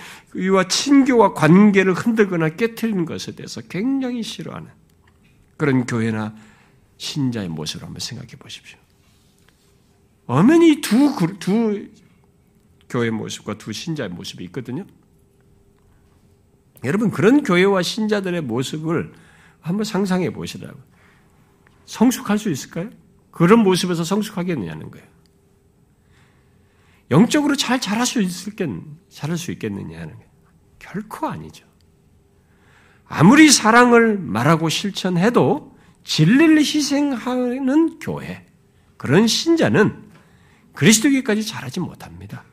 와 0.53 0.66
친교와 0.66 1.33
관계를 1.33 1.95
흔들거나 1.95 2.49
깨뜨리는 2.57 3.05
것에 3.05 3.37
대해서 3.37 3.61
굉장히 3.61 4.25
싫어하는 4.25 4.71
그런 5.57 5.87
교회나 5.87 6.35
신자의 6.97 7.49
모습을 7.49 7.87
한번 7.87 8.01
생각해 8.01 8.33
보십시오. 8.40 8.77
엄연히 10.27 10.81
두, 10.81 11.14
두 11.38 11.87
교회의 12.90 13.11
모습과 13.12 13.57
두 13.57 13.72
신자의 13.72 14.11
모습이 14.11 14.44
있거든요. 14.44 14.85
여러분 16.85 17.11
그런 17.11 17.42
교회와 17.42 17.83
신자들의 17.83 18.42
모습을 18.42 19.12
한번 19.61 19.85
상상해 19.85 20.31
보시라고. 20.31 20.79
성숙할 21.87 22.38
수 22.38 22.50
있을까요? 22.50 22.90
그런 23.31 23.61
모습에서 23.61 24.05
성숙하겠느냐는 24.05 24.90
거예요. 24.90 25.07
영적으로 27.11 27.57
잘 27.57 27.81
자랄 27.81 28.07
수 28.07 28.20
있겠, 28.20 28.68
자랄 29.09 29.37
수 29.37 29.50
있겠느냐 29.50 30.00
하는 30.00 30.18
게 30.18 30.26
결코 30.79 31.26
아니죠. 31.26 31.66
아무리 33.07 33.50
사랑을 33.50 34.18
말하고 34.18 34.68
실천해도 34.68 35.76
진리를 36.05 36.59
희생하는 36.59 37.98
교회, 37.98 38.46
그런 38.96 39.26
신자는 39.26 40.11
그리스도교까지 40.74 41.44
자라지 41.44 41.81
못합니다. 41.81 42.44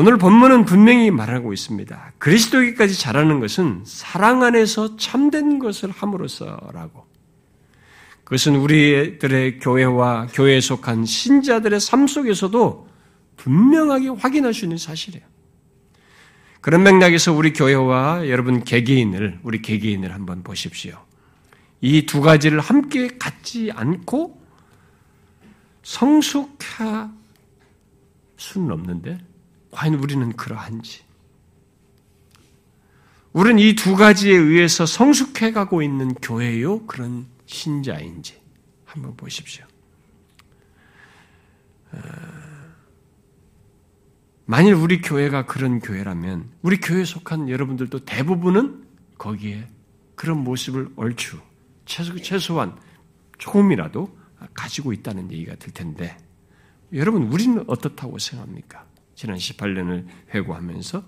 오늘 0.00 0.16
본문은 0.16 0.64
분명히 0.64 1.10
말하고 1.10 1.52
있습니다. 1.52 2.12
그리스도교까지 2.16 2.98
자라는 2.98 3.38
것은 3.38 3.82
사랑 3.84 4.42
안에서 4.42 4.96
참된 4.96 5.58
것을 5.58 5.90
함으로써라고. 5.90 7.04
그것은 8.24 8.56
우리들의 8.56 9.58
교회와 9.58 10.28
교회에 10.32 10.62
속한 10.62 11.04
신자들의 11.04 11.78
삶 11.80 12.06
속에서도 12.06 12.88
분명하게 13.36 14.08
확인할 14.08 14.54
수 14.54 14.64
있는 14.64 14.78
사실이에요. 14.78 15.22
그런 16.62 16.82
맥락에서 16.82 17.34
우리 17.34 17.52
교회와 17.52 18.26
여러분 18.30 18.64
개개인을, 18.64 19.40
우리 19.42 19.60
개개인을 19.60 20.14
한번 20.14 20.42
보십시오. 20.42 20.96
이 21.82 22.06
두 22.06 22.22
가지를 22.22 22.60
함께 22.60 23.18
갖지 23.18 23.70
않고 23.74 24.40
성숙할 25.82 27.10
수는 28.38 28.70
없는데, 28.70 29.28
과연 29.70 29.94
우리는 29.94 30.32
그러한지. 30.36 31.02
우리는 33.32 33.60
이 33.60 33.74
두 33.74 33.94
가지에 33.94 34.36
의해서 34.36 34.86
성숙해 34.86 35.52
가고 35.52 35.82
있는 35.82 36.14
교회요? 36.14 36.86
그런 36.86 37.26
신자인지 37.46 38.40
한번 38.84 39.16
보십시오. 39.16 39.64
어, 41.92 41.98
만일 44.46 44.74
우리 44.74 45.00
교회가 45.00 45.46
그런 45.46 45.78
교회라면 45.78 46.50
우리 46.62 46.78
교회에 46.78 47.04
속한 47.04 47.48
여러분들도 47.48 48.04
대부분은 48.04 48.84
거기에 49.16 49.68
그런 50.16 50.38
모습을 50.38 50.88
얼추 50.96 51.38
최소, 51.84 52.60
한 52.60 52.76
조금이라도 53.38 54.18
가지고 54.54 54.92
있다는 54.92 55.30
얘기가 55.30 55.54
될 55.54 55.72
텐데 55.72 56.16
여러분 56.92 57.24
우리는 57.24 57.62
어떻다고 57.68 58.18
생각합니까? 58.18 58.89
지난 59.20 59.36
18년을 59.36 60.06
회고하면서 60.34 61.02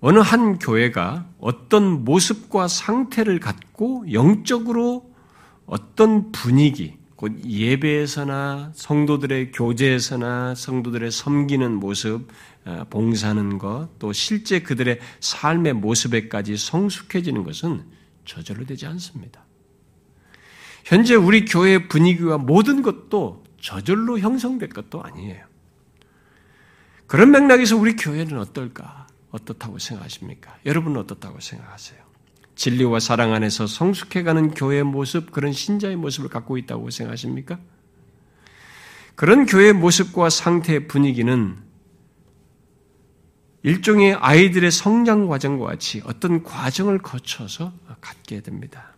어느 0.00 0.18
한 0.18 0.58
교회가 0.58 1.26
어떤 1.38 2.04
모습과 2.04 2.68
상태를 2.68 3.40
갖고 3.40 4.04
영적으로 4.12 5.10
어떤 5.64 6.32
분위기, 6.32 6.98
곧 7.16 7.32
예배에서나 7.42 8.72
성도들의 8.74 9.52
교제에서나 9.52 10.54
성도들의 10.54 11.10
섬기는 11.10 11.74
모습, 11.76 12.28
어, 12.66 12.84
봉사하는 12.90 13.56
것, 13.56 13.88
또 13.98 14.12
실제 14.12 14.60
그들의 14.60 15.00
삶의 15.20 15.72
모습에까지 15.74 16.58
성숙해지는 16.58 17.42
것은 17.42 17.86
저절로 18.26 18.66
되지 18.66 18.84
않습니다. 18.84 19.46
현재 20.84 21.14
우리 21.14 21.46
교회의 21.46 21.88
분위기와 21.88 22.36
모든 22.36 22.82
것도 22.82 23.44
저절로 23.62 24.18
형성될 24.18 24.68
것도 24.68 25.02
아니에요. 25.02 25.49
그런 27.10 27.32
맥락에서 27.32 27.76
우리 27.76 27.96
교회는 27.96 28.38
어떨까? 28.38 29.08
어떻다고 29.32 29.80
생각하십니까? 29.80 30.56
여러분은 30.64 31.00
어떻다고 31.00 31.40
생각하세요? 31.40 31.98
진리와 32.54 33.00
사랑 33.00 33.32
안에서 33.32 33.66
성숙해가는 33.66 34.52
교회의 34.52 34.84
모습, 34.84 35.32
그런 35.32 35.52
신자의 35.52 35.96
모습을 35.96 36.30
갖고 36.30 36.56
있다고 36.56 36.90
생각하십니까? 36.90 37.58
그런 39.16 39.46
교회의 39.46 39.72
모습과 39.72 40.30
상태의 40.30 40.86
분위기는 40.86 41.56
일종의 43.64 44.14
아이들의 44.14 44.70
성장 44.70 45.26
과정과 45.26 45.66
같이 45.66 46.02
어떤 46.04 46.44
과정을 46.44 46.98
거쳐서 46.98 47.72
갖게 48.00 48.40
됩니다. 48.40 48.94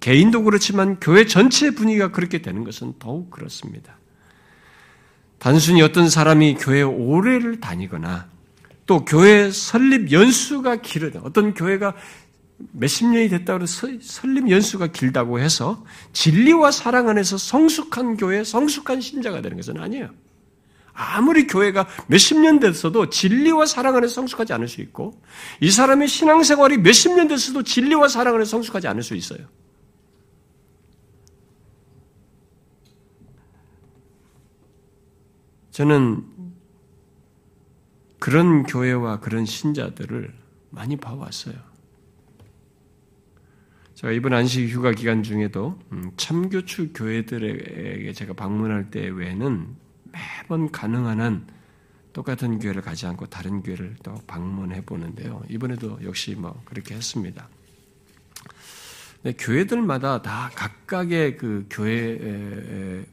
개인도 0.00 0.42
그렇지만 0.42 0.98
교회 0.98 1.26
전체 1.26 1.70
분위기가 1.70 2.10
그렇게 2.10 2.42
되는 2.42 2.64
것은 2.64 2.94
더욱 2.98 3.30
그렇습니다. 3.30 3.98
단순히 5.38 5.82
어떤 5.82 6.08
사람이 6.08 6.56
교회 6.58 6.82
오래를 6.82 7.60
다니거나 7.60 8.26
또 8.86 9.04
교회 9.04 9.50
설립 9.50 10.12
연수가 10.12 10.76
길어다. 10.76 11.20
어떤 11.22 11.54
교회가 11.54 11.94
몇십 12.72 13.08
년이 13.08 13.28
됐다고 13.28 13.62
해서 13.62 13.88
설립 14.00 14.48
연수가 14.48 14.86
길다고 14.88 15.40
해서 15.40 15.84
진리와 16.12 16.70
사랑 16.70 17.08
안에서 17.08 17.36
성숙한 17.36 18.16
교회, 18.16 18.44
성숙한 18.44 19.00
신자가 19.00 19.42
되는 19.42 19.56
것은 19.56 19.78
아니에요. 19.78 20.10
아무리 20.94 21.46
교회가 21.46 21.86
몇십 22.06 22.38
년 22.38 22.58
됐어도 22.58 23.10
진리와 23.10 23.66
사랑 23.66 23.96
안에서 23.96 24.14
성숙하지 24.14 24.54
않을 24.54 24.68
수 24.68 24.80
있고 24.80 25.20
이 25.60 25.70
사람의 25.70 26.08
신앙생활이 26.08 26.78
몇십 26.78 27.12
년 27.14 27.28
됐어도 27.28 27.62
진리와 27.62 28.08
사랑 28.08 28.36
안에서 28.36 28.52
성숙하지 28.52 28.88
않을 28.88 29.02
수 29.02 29.14
있어요. 29.14 29.40
저는 35.76 36.24
그런 38.18 38.62
교회와 38.62 39.20
그런 39.20 39.44
신자들을 39.44 40.32
많이 40.70 40.96
봐왔어요. 40.96 41.54
제가 43.92 44.10
이번 44.14 44.32
안식 44.32 44.70
휴가 44.70 44.92
기간 44.92 45.22
중에도 45.22 45.78
음, 45.92 46.12
참교추 46.16 46.94
교회들에게 46.94 48.10
제가 48.14 48.32
방문할 48.32 48.90
때 48.90 49.06
외에는 49.06 49.76
매번 50.12 50.72
가능한 50.72 51.20
한 51.20 51.46
똑같은 52.14 52.58
교회를 52.58 52.80
가지 52.80 53.06
않고 53.06 53.26
다른 53.26 53.62
교회를 53.62 53.96
또 54.02 54.14
방문해 54.26 54.80
보는데요. 54.80 55.42
이번에도 55.50 55.98
역시 56.02 56.34
뭐 56.36 56.58
그렇게 56.64 56.94
했습니다. 56.94 57.50
교회들마다 59.38 60.22
다 60.22 60.50
각각의 60.54 61.36
그 61.36 61.66
교회 61.68 63.04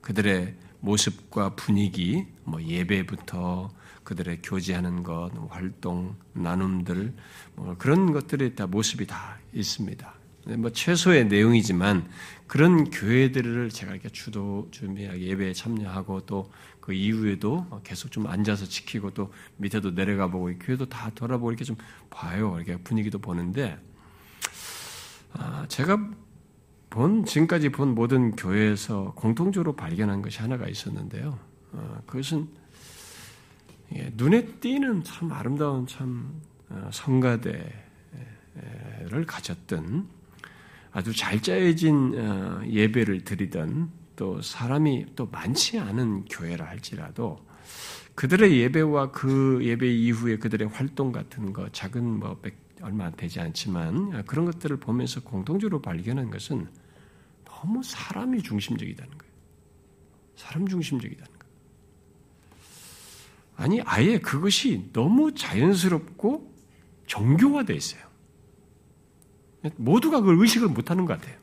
그들의 0.00 0.56
모습과 0.80 1.54
분위기, 1.54 2.26
뭐 2.44 2.62
예배부터 2.62 3.70
그들의 4.04 4.40
교제하는 4.42 5.02
것, 5.02 5.30
활동, 5.50 6.16
나눔들 6.32 7.14
뭐 7.56 7.76
그런 7.78 8.12
것들이 8.12 8.54
다 8.54 8.66
모습이 8.66 9.06
다 9.06 9.38
있습니다. 9.52 10.14
뭐 10.56 10.70
최소의 10.70 11.26
내용이지만 11.26 12.08
그런 12.46 12.88
교회들을 12.90 13.68
제가 13.68 13.92
이렇게 13.92 14.08
주도 14.08 14.68
준비하게 14.70 15.20
예배에 15.20 15.52
참여하고 15.52 16.20
또 16.26 16.50
그 16.88 16.94
이후에도 16.94 17.66
계속 17.84 18.10
좀 18.10 18.26
앉아서 18.26 18.64
지키고 18.64 19.10
또 19.10 19.30
밑에도 19.58 19.94
내려가 19.94 20.26
보고 20.30 20.50
교회도 20.58 20.86
다 20.86 21.10
돌아보고 21.14 21.50
이렇게 21.50 21.62
좀 21.62 21.76
봐요. 22.08 22.54
이렇게 22.56 22.78
분위기도 22.82 23.18
보는데 23.18 23.78
아, 25.34 25.66
제가 25.68 26.08
본 26.98 27.24
지금까지 27.24 27.68
본 27.68 27.94
모든 27.94 28.32
교회에서 28.32 29.12
공통적으로 29.14 29.76
발견한 29.76 30.20
것이 30.20 30.40
하나가 30.40 30.66
있었는데요. 30.66 31.38
어, 31.70 32.02
그것은 32.06 32.48
눈에 34.14 34.44
띄는 34.44 35.04
참 35.04 35.30
아름다운 35.30 35.86
참 35.86 36.42
어, 36.68 36.90
성가대를 36.92 37.70
가졌던 39.28 40.08
아주 40.90 41.14
잘 41.14 41.40
짜여진 41.40 42.18
어, 42.18 42.62
예배를 42.66 43.22
드리던 43.22 43.92
또 44.16 44.42
사람이 44.42 45.14
또 45.14 45.26
많지 45.26 45.78
않은 45.78 46.24
교회라 46.24 46.66
할지라도 46.66 47.38
그들의 48.16 48.58
예배와 48.58 49.12
그 49.12 49.60
예배 49.62 49.86
이후에 49.86 50.38
그들의 50.38 50.66
활동 50.66 51.12
같은 51.12 51.52
거 51.52 51.68
작은 51.70 52.18
뭐 52.18 52.42
얼마 52.82 53.08
되지 53.12 53.38
않지만 53.38 54.24
그런 54.24 54.46
것들을 54.46 54.78
보면서 54.78 55.20
공통적으로 55.20 55.80
발견한 55.80 56.30
것은 56.30 56.66
너무 57.60 57.82
사람이 57.82 58.42
중심적이다는 58.42 59.18
거예요. 59.18 59.32
사람 60.36 60.68
중심적이다는 60.68 61.26
거예요. 61.26 61.38
아니, 63.56 63.80
아예 63.82 64.18
그것이 64.18 64.90
너무 64.92 65.34
자연스럽고 65.34 66.54
정교화되어 67.08 67.74
있어요. 67.74 68.02
모두가 69.76 70.20
그걸 70.20 70.40
의식을 70.40 70.68
못하는 70.68 71.04
것 71.04 71.18
같아요. 71.18 71.36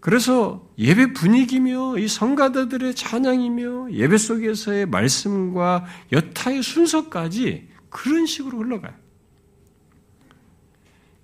그래서 0.00 0.66
예배 0.78 1.12
분위기며 1.12 1.98
이 1.98 2.08
성가대들의 2.08 2.94
찬양이며 2.94 3.92
예배 3.92 4.16
속에서의 4.16 4.86
말씀과 4.86 5.84
여타의 6.12 6.62
순서까지 6.62 7.68
그런 7.90 8.24
식으로 8.24 8.58
흘러가요. 8.58 8.94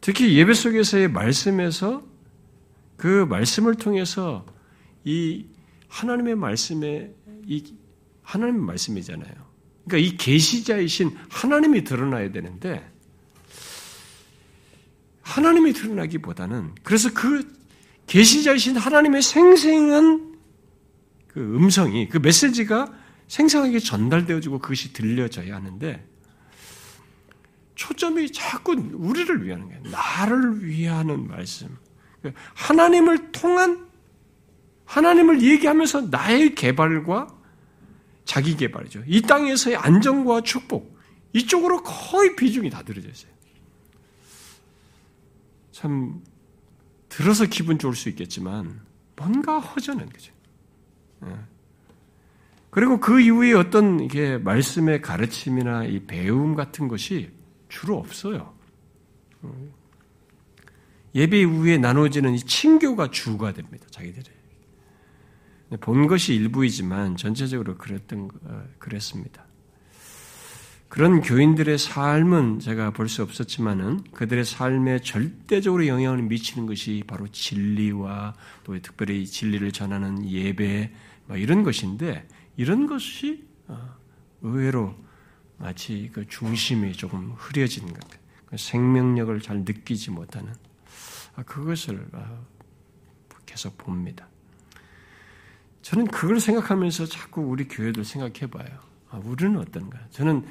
특히 0.04 0.36
예배 0.36 0.52
속에서의 0.52 1.08
말씀에서 1.08 2.04
그 2.98 3.24
말씀을 3.24 3.74
통해서 3.76 4.44
이 5.02 5.46
하나님의 5.88 6.34
말씀에 6.34 7.10
이 7.46 7.74
하나님의 8.20 8.60
말씀이잖아요. 8.60 9.32
그러니까 9.86 10.06
이 10.06 10.18
계시자이신 10.18 11.16
하나님이 11.30 11.84
드러나야 11.84 12.32
되는데 12.32 12.86
하나님이 15.22 15.72
드러나기보다는 15.72 16.74
그래서 16.82 17.10
그 17.14 17.50
계시자이신 18.06 18.76
하나님의 18.76 19.22
생생한 19.22 20.36
그 21.28 21.40
음성이 21.40 22.10
그 22.10 22.18
메시지가 22.18 22.92
생생하게 23.28 23.78
전달되어지고 23.78 24.58
그것이 24.58 24.92
들려져야 24.92 25.54
하는데 25.56 26.06
초점이 27.74 28.32
자꾸 28.32 28.72
우리를 28.72 29.44
위하는 29.44 29.66
거예요. 29.66 29.82
나를 29.90 30.64
위하는 30.64 31.26
말씀. 31.26 31.76
하나님을 32.54 33.32
통한 33.32 33.86
하나님을 34.84 35.42
얘기하면서 35.42 36.02
나의 36.02 36.54
개발과 36.54 37.28
자기 38.24 38.56
개발이죠. 38.56 39.02
이 39.06 39.22
땅에서의 39.22 39.76
안정과 39.76 40.42
축복 40.42 40.98
이쪽으로 41.32 41.82
거의 41.82 42.36
비중이 42.36 42.70
다 42.70 42.82
들어져 42.82 43.08
있어요. 43.08 43.32
참 45.72 46.22
들어서 47.08 47.44
기분 47.46 47.78
좋을 47.78 47.94
수 47.94 48.08
있겠지만 48.08 48.80
뭔가 49.16 49.58
허전한 49.58 50.08
거죠. 50.08 50.32
예. 51.26 51.36
그리고 52.70 52.98
그 52.98 53.20
이후에 53.20 53.52
어떤 53.52 54.00
이게 54.00 54.36
말씀의 54.38 55.00
가르침이나 55.00 55.84
이 55.84 56.06
배움 56.06 56.54
같은 56.54 56.88
것이 56.88 57.30
주로 57.68 57.98
없어요. 57.98 58.54
예배 61.14 61.40
이후에 61.40 61.78
나눠지는 61.78 62.34
이 62.34 62.38
친교가 62.40 63.10
주가 63.10 63.52
됩니다. 63.52 63.86
자기들이. 63.90 64.26
본 65.80 66.06
것이 66.06 66.34
일부이지만 66.34 67.16
전체적으로 67.16 67.76
그랬던 67.76 68.30
어, 68.44 68.64
그랬습니다. 68.78 69.44
그런 70.88 71.20
교인들의 71.20 71.76
삶은 71.78 72.60
제가 72.60 72.92
볼 72.92 73.08
수 73.08 73.22
없었지만은 73.22 74.04
그들의 74.12 74.44
삶에 74.44 75.00
절대적으로 75.00 75.88
영향을 75.88 76.22
미치는 76.22 76.66
것이 76.66 77.02
바로 77.06 77.26
진리와 77.26 78.34
또 78.62 78.78
특별히 78.80 79.26
진리를 79.26 79.72
전하는 79.72 80.28
예배 80.28 80.92
뭐 81.26 81.36
이런 81.36 81.64
것인데 81.64 82.28
이런 82.56 82.86
것이 82.86 83.44
어, 83.66 83.96
의외로 84.42 84.94
마치 85.64 86.10
그 86.12 86.28
중심이 86.28 86.92
조금 86.92 87.32
흐려지는 87.38 87.90
것. 87.94 88.00
그 88.44 88.58
생명력을 88.58 89.40
잘 89.40 89.60
느끼지 89.60 90.10
못하는 90.10 90.52
아, 91.36 91.42
그것을 91.42 92.06
어, 92.12 92.46
계속 93.46 93.78
봅니다. 93.78 94.28
저는 95.80 96.06
그걸 96.08 96.38
생각하면서 96.38 97.06
자꾸 97.06 97.40
우리 97.40 97.66
교회들 97.66 98.04
생각해 98.04 98.50
봐요. 98.50 98.78
아, 99.08 99.18
우리는 99.24 99.58
어떤가? 99.58 99.98
저는 100.10 100.46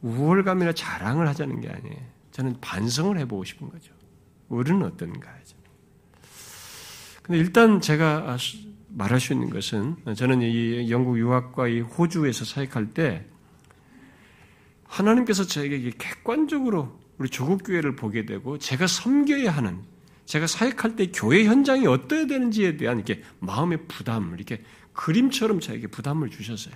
우월감이나 0.00 0.72
자랑을 0.72 1.28
하자는 1.28 1.60
게 1.60 1.68
아니에요. 1.68 1.98
저는 2.30 2.56
반성을 2.62 3.18
해보고 3.18 3.44
싶은 3.44 3.68
거죠. 3.68 3.92
우리는 4.48 4.82
어떤가? 4.82 5.36
근데 7.22 7.38
일단 7.38 7.82
제가 7.82 8.32
아, 8.32 8.38
말할 8.88 9.20
수 9.20 9.34
있는 9.34 9.50
것은 9.50 9.96
저는 10.16 10.40
이 10.40 10.90
영국 10.90 11.18
유학과 11.18 11.68
이 11.68 11.80
호주에서 11.80 12.46
사역할 12.46 12.94
때 12.94 13.26
하나님께서 14.88 15.44
저에게 15.44 15.92
객관적으로 15.96 16.98
우리 17.18 17.28
조국 17.28 17.62
교회를 17.64 17.94
보게 17.94 18.26
되고 18.26 18.58
제가 18.58 18.86
섬겨야 18.86 19.50
하는 19.50 19.82
제가 20.24 20.46
사역할 20.46 20.96
때 20.96 21.10
교회 21.12 21.44
현장이 21.44 21.86
어떠해야 21.86 22.26
되는지에 22.26 22.76
대한 22.76 22.98
이렇게 22.98 23.22
마음의 23.40 23.86
부담, 23.88 24.34
이렇게 24.34 24.62
그림처럼 24.92 25.60
저에게 25.60 25.86
부담을 25.86 26.28
주셨어요. 26.28 26.74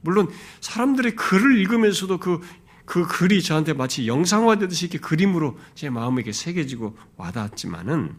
물론 0.00 0.28
사람들의 0.60 1.14
글을 1.14 1.56
읽으면서도 1.58 2.18
그, 2.18 2.40
그 2.84 3.06
글이 3.06 3.42
저한테 3.42 3.72
마치 3.74 4.06
영상화되듯이 4.06 4.86
이렇게 4.86 4.98
그림으로 4.98 5.58
제 5.74 5.88
마음에 5.88 6.16
이렇게 6.16 6.32
새겨지고 6.32 6.96
와닿았지만은 7.16 8.14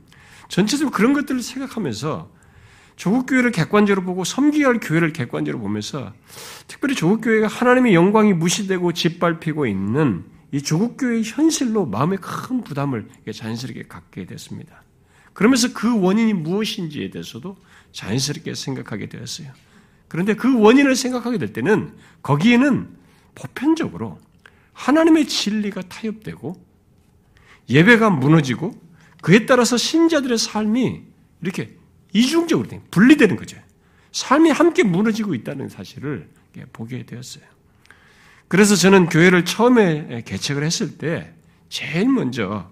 전체적으로 0.47 0.91
그런 0.91 1.13
것들을 1.13 1.41
생각하면서 1.41 2.31
조국 2.95 3.25
교회를 3.25 3.51
객관적으로 3.51 4.05
보고 4.05 4.23
섬기야 4.23 4.67
할 4.67 4.79
교회를 4.79 5.11
객관적으로 5.11 5.61
보면서 5.61 6.13
특별히 6.67 6.95
조국 6.95 7.21
교회가 7.21 7.47
하나님의 7.47 7.93
영광이 7.93 8.33
무시되고 8.33 8.93
짓밟히고 8.93 9.67
있는 9.67 10.25
이 10.51 10.61
조국 10.61 10.95
교회의 10.97 11.23
현실로 11.25 11.85
마음에 11.85 12.15
큰 12.15 12.63
부담을 12.63 13.09
자연스럽게 13.31 13.83
갖게 13.83 14.25
됐습니다. 14.25 14.83
그러면서 15.33 15.73
그 15.73 15.99
원인이 15.99 16.33
무엇인지에 16.33 17.09
대해서도 17.09 17.57
자연스럽게 17.91 18.55
생각하게 18.55 19.09
되었어요. 19.09 19.49
그런데 20.07 20.33
그 20.33 20.57
원인을 20.59 20.95
생각하게 20.95 21.37
될 21.37 21.51
때는 21.51 21.93
거기에는 22.21 22.87
보편적으로 23.35 24.19
하나님의 24.71 25.27
진리가 25.27 25.81
타협되고 25.81 26.63
예배가 27.69 28.09
무너지고 28.11 28.73
그에 29.21 29.45
따라서 29.45 29.75
신자들의 29.75 30.37
삶이 30.37 31.01
이렇게 31.41 31.75
이중적으로 32.15 32.69
분리되는 32.91 33.35
거죠. 33.35 33.57
삶이 34.13 34.49
함께 34.49 34.83
무너지고 34.83 35.35
있다는 35.35 35.67
사실을 35.67 36.29
보게 36.71 37.05
되었어요. 37.05 37.43
그래서 38.47 38.75
저는 38.75 39.07
교회를 39.07 39.43
처음에 39.43 40.23
개척을 40.25 40.63
했을 40.63 40.97
때 40.97 41.33
제일 41.67 42.07
먼저 42.07 42.71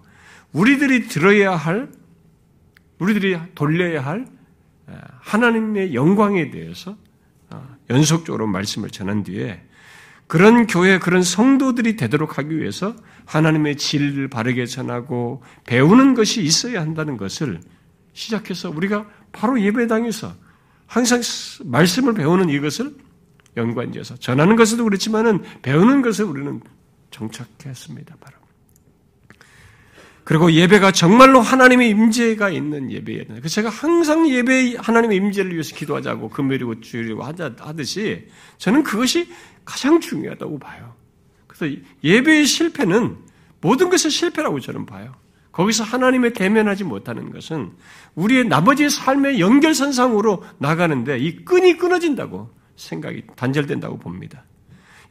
우리들이 0.54 1.10
들어야 1.10 1.58
할, 1.58 1.92
우리들이 3.00 3.38
돌려야 3.54 4.06
할 4.06 4.28
하나님의 5.20 5.94
영광에 5.94 6.50
대해서 6.50 6.96
어, 7.50 7.76
연속적으로 7.90 8.48
말씀을 8.48 8.92
전한 8.92 9.24
뒤에 9.24 9.62
그런 10.28 10.68
교회, 10.68 11.00
그런 11.00 11.22
성도들이 11.22 11.98
되도록 11.98 12.38
하기 12.38 12.58
위해서 12.58 12.96
하나님의 13.26 13.76
진리를 13.76 14.30
바르게 14.30 14.66
전하고 14.66 15.44
배우는 15.66 16.14
것이 16.14 16.42
있어야 16.44 16.82
한다는 16.82 17.18
것을 17.18 17.60
시작해서 18.14 18.70
우리가 18.70 19.06
바로 19.34 19.60
예배당에서 19.60 20.34
항상 20.88 21.22
말씀을 21.66 22.14
배우는 22.14 22.50
이것을 22.50 22.96
연관지어서 23.58 24.18
전하는 24.18 24.56
것도 24.56 24.84
그렇지만은 24.84 25.44
배우는 25.62 26.02
것을 26.02 26.26
우리는 26.26 26.62
정착했습니다. 27.12 28.16
바로. 28.22 28.38
그리고 30.24 30.52
예배가 30.52 30.92
정말로 30.92 31.42
하나님의 31.42 31.90
임재가 31.90 32.50
있는 32.50 32.92
예배예요. 32.92 33.26
그 33.42 33.50
제가 33.50 33.70
항상 33.70 34.30
예배 34.30 34.78
하나님의 34.78 35.18
임재를 35.18 35.52
위해서 35.52 35.76
기도하자고 35.76 36.30
금요일이고 36.30 36.80
주일이고 36.80 37.24
하듯이 37.24 38.30
저는 38.58 38.84
그것이 38.84 39.30
가장 39.66 40.00
중요하다고 40.00 40.60
봐요. 40.60 40.96
그래서 41.48 41.76
예배의 42.04 42.46
실패는 42.46 43.18
모든 43.60 43.90
것의 43.90 44.10
실패라고 44.10 44.60
저는 44.60 44.86
봐요. 44.86 45.14
거기서 45.54 45.84
하나님의 45.86 46.34
대면하지 46.34 46.84
못하는 46.84 47.32
것은 47.32 47.72
우리의 48.16 48.46
나머지 48.46 48.90
삶의 48.90 49.40
연결선상으로 49.40 50.44
나가는데 50.58 51.20
이 51.20 51.46
끈이 51.46 51.78
끊어진다고 51.78 52.50
생각이 52.76 53.24
단절된다고 53.36 54.00
봅니다. 54.00 54.44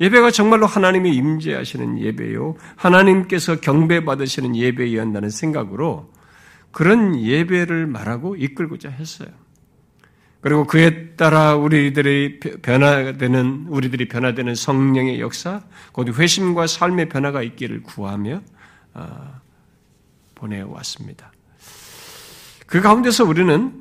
예배가 0.01 0.33
정말로 0.33 0.67
하나님이 0.67 1.15
임재하시는 1.15 2.01
예배요. 2.01 2.57
하나님께서 2.77 3.61
경배받으시는 3.61 4.57
예배였다는 4.57 5.31
생각으로 5.31 6.13
그런 6.73 7.21
예배를 7.21 7.87
말하고 7.87 8.35
이끌고자 8.35 8.91
했어요. 8.91 9.29
그리고 10.41 10.67
그에 10.67 11.11
따라 11.11 11.55
우리들이 11.55 12.41
변화되는, 12.41 13.67
우리들이 13.69 14.09
변화되는 14.09 14.57
성령의 14.57 15.21
역사, 15.21 15.63
곧 15.93 16.19
회심과 16.19 16.67
삶의 16.67 17.11
변화가 17.11 17.43
있기를 17.43 17.85
구하며, 17.85 18.41
아, 18.93 19.42
보내왔습니다. 20.43 21.33
그 22.67 22.81
가운데서 22.81 23.25
우리는 23.25 23.81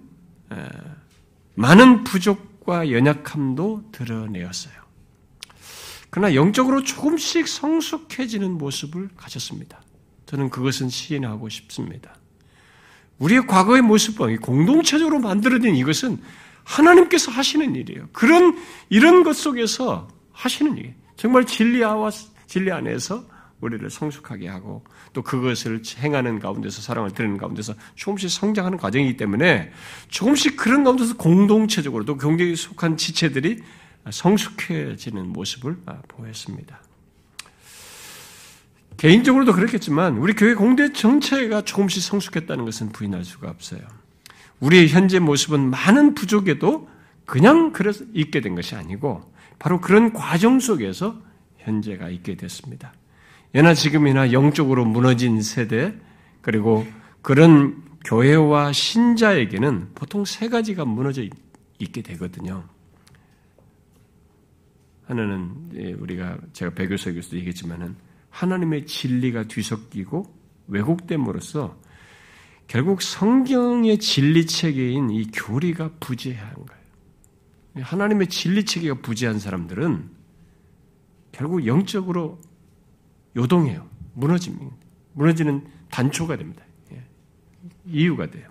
많은 1.55 2.03
부족과 2.03 2.91
연약함도 2.91 3.89
드러내었어요. 3.91 4.73
그러나 6.09 6.35
영적으로 6.35 6.83
조금씩 6.83 7.47
성숙해지는 7.47 8.51
모습을 8.51 9.09
가졌습니다. 9.15 9.81
저는 10.27 10.49
그것은 10.49 10.89
시인하고 10.89 11.49
싶습니다. 11.49 12.15
우리의 13.17 13.47
과거의 13.47 13.81
모습과 13.81 14.27
공동체적으로 14.41 15.19
만들어진 15.19 15.75
이것은 15.75 16.21
하나님께서 16.63 17.31
하시는 17.31 17.75
일이에요. 17.75 18.09
그런 18.11 18.57
이런 18.89 19.23
것 19.23 19.35
속에서 19.35 20.07
하시는 20.31 20.77
일. 20.77 20.95
정말 21.15 21.45
진리와 21.45 22.11
진리 22.47 22.71
안에서 22.71 23.25
우리를 23.61 23.89
성숙하게 23.89 24.47
하고 24.47 24.83
또 25.13 25.21
그것을 25.21 25.81
행하는 25.97 26.39
가운데서 26.39 26.81
사랑을 26.81 27.11
드리는 27.11 27.37
가운데서 27.37 27.73
조금씩 27.95 28.29
성장하는 28.29 28.77
과정이기 28.77 29.17
때문에 29.17 29.71
조금씩 30.07 30.55
그런 30.55 30.83
가운데서 30.83 31.17
공동체적으로 31.17 32.05
또 32.05 32.17
경제에 32.17 32.55
속한 32.55 32.97
지체들이 32.97 33.61
성숙해지는 34.09 35.27
모습을 35.27 35.77
보였습니다. 36.07 36.81
개인적으로도 38.97 39.53
그렇겠지만 39.53 40.17
우리 40.17 40.33
교회 40.33 40.53
공대 40.53 40.93
정체가 40.93 41.63
조금씩 41.63 42.03
성숙했다는 42.03 42.65
것은 42.65 42.91
부인할 42.91 43.25
수가 43.25 43.49
없어요. 43.49 43.81
우리의 44.59 44.89
현재 44.89 45.19
모습은 45.19 45.69
많은 45.69 46.13
부족에도 46.13 46.87
그냥 47.25 47.71
그래서 47.71 48.05
있게 48.13 48.41
된 48.41 48.55
것이 48.55 48.75
아니고 48.75 49.33
바로 49.57 49.81
그런 49.81 50.13
과정 50.13 50.59
속에서 50.59 51.19
현재가 51.57 52.09
있게 52.09 52.35
됐습니다. 52.35 52.93
예나 53.53 53.73
지금이나 53.73 54.31
영적으로 54.31 54.85
무너진 54.85 55.41
세대 55.41 55.93
그리고 56.41 56.85
그런 57.21 57.83
교회와 58.05 58.71
신자에게는 58.71 59.89
보통 59.93 60.25
세 60.25 60.49
가지가 60.49 60.85
무너져 60.85 61.23
있게 61.79 62.01
되거든요. 62.01 62.63
하나는 65.05 65.69
예, 65.75 65.91
우리가 65.93 66.37
제가 66.53 66.73
배교석에서도 66.73 67.37
얘기했지만은 67.37 67.95
하나님의 68.29 68.85
진리가 68.85 69.43
뒤섞이고 69.43 70.33
왜곡됨으로써 70.67 71.77
결국 72.67 73.01
성경의 73.01 73.99
진리 73.99 74.45
체계인 74.45 75.09
이 75.09 75.29
교리가 75.31 75.91
부재한 75.99 76.53
거예요. 76.53 77.85
하나님의 77.85 78.27
진리 78.27 78.63
체계가 78.63 79.01
부재한 79.01 79.39
사람들은 79.39 80.09
결국 81.33 81.65
영적으로 81.65 82.39
요동해요. 83.35 83.87
무너집니다. 84.13 84.75
무너지는 85.13 85.65
단초가 85.89 86.37
됩니다. 86.37 86.63
예. 86.93 87.03
이유가 87.85 88.29
돼요. 88.29 88.49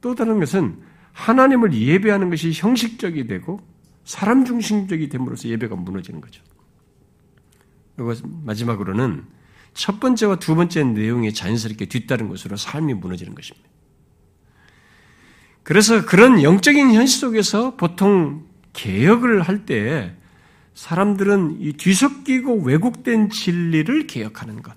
또 0.00 0.14
다른 0.14 0.40
것은 0.40 0.82
하나님을 1.12 1.74
예배하는 1.74 2.30
것이 2.30 2.52
형식적이 2.52 3.26
되고 3.26 3.60
사람 4.04 4.44
중심적이 4.44 5.08
됨으로써 5.08 5.48
예배가 5.48 5.76
무너지는 5.76 6.20
거죠. 6.20 6.42
그리고 7.96 8.14
마지막으로는 8.44 9.24
첫 9.74 10.00
번째와 10.00 10.36
두 10.36 10.54
번째 10.54 10.84
내용이 10.84 11.32
자연스럽게 11.32 11.86
뒤따른 11.86 12.28
것으로 12.28 12.56
삶이 12.56 12.94
무너지는 12.94 13.34
것입니다. 13.34 13.68
그래서 15.62 16.04
그런 16.04 16.42
영적인 16.42 16.92
현실 16.92 17.20
속에서 17.20 17.76
보통 17.76 18.46
개혁을 18.72 19.42
할 19.42 19.64
때 19.64 20.16
사람들은 20.74 21.60
이 21.60 21.72
뒤섞이고 21.74 22.62
왜곡된 22.62 23.30
진리를 23.30 24.06
개혁하는 24.06 24.62
것. 24.62 24.74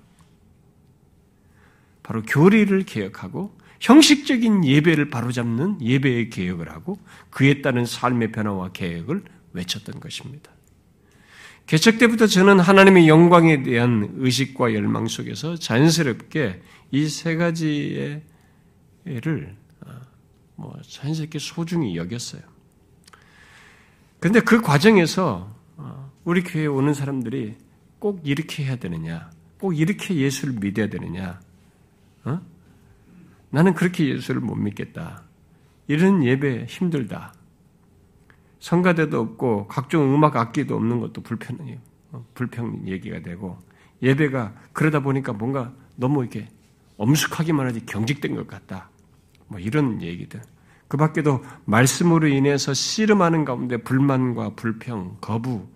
바로 2.02 2.22
교리를 2.22 2.84
개혁하고 2.84 3.56
형식적인 3.80 4.64
예배를 4.64 5.10
바로잡는 5.10 5.82
예배의 5.82 6.30
개혁을 6.30 6.70
하고 6.70 6.98
그에 7.30 7.62
따른 7.62 7.84
삶의 7.84 8.32
변화와 8.32 8.70
개혁을 8.72 9.22
외쳤던 9.52 10.00
것입니다. 10.00 10.50
개척 11.66 11.98
때부터 11.98 12.26
저는 12.26 12.60
하나님의 12.60 13.08
영광에 13.08 13.64
대한 13.64 14.14
의식과 14.16 14.72
열망 14.74 15.08
속에서 15.08 15.56
자연스럽게 15.56 16.62
이 16.92 17.08
세 17.08 17.36
가지의 17.36 18.22
를 19.04 19.56
어, 19.84 19.92
뭐 20.56 20.80
자연스럽게 20.88 21.38
소중히 21.38 21.96
여겼어요. 21.96 22.42
근데 24.18 24.40
그 24.40 24.60
과정에서 24.60 25.48
어, 25.48 25.55
우리 26.26 26.42
교회에 26.42 26.66
오는 26.66 26.92
사람들이 26.92 27.54
꼭 28.00 28.20
이렇게 28.24 28.64
해야 28.64 28.74
되느냐, 28.74 29.30
꼭 29.60 29.78
이렇게 29.78 30.16
예수를 30.16 30.54
믿어야 30.58 30.88
되느냐, 30.88 31.38
어? 32.24 32.40
나는 33.50 33.74
그렇게 33.74 34.08
예수를 34.08 34.40
못 34.40 34.56
믿겠다. 34.56 35.22
이런 35.86 36.24
예배 36.24 36.66
힘들다. 36.68 37.32
성가대도 38.58 39.20
없고 39.20 39.68
각종 39.68 40.12
음악 40.12 40.34
악기도 40.34 40.74
없는 40.74 40.98
것도 40.98 41.22
불편해요. 41.22 41.78
어, 42.10 42.26
불평 42.34 42.82
얘기가 42.88 43.20
되고 43.20 43.56
예배가 44.02 44.52
그러다 44.72 45.00
보니까 45.00 45.32
뭔가 45.32 45.72
너무 45.94 46.22
이렇게 46.22 46.48
엄숙하기만 46.96 47.66
하지 47.66 47.86
경직된 47.86 48.34
것 48.34 48.48
같다. 48.48 48.90
뭐 49.46 49.60
이런 49.60 50.02
얘기들. 50.02 50.42
그 50.88 50.96
밖에도 50.96 51.44
말씀으로 51.66 52.26
인해서 52.26 52.74
씨름하는 52.74 53.44
가운데 53.44 53.76
불만과 53.76 54.56
불평, 54.56 55.18
거부, 55.20 55.68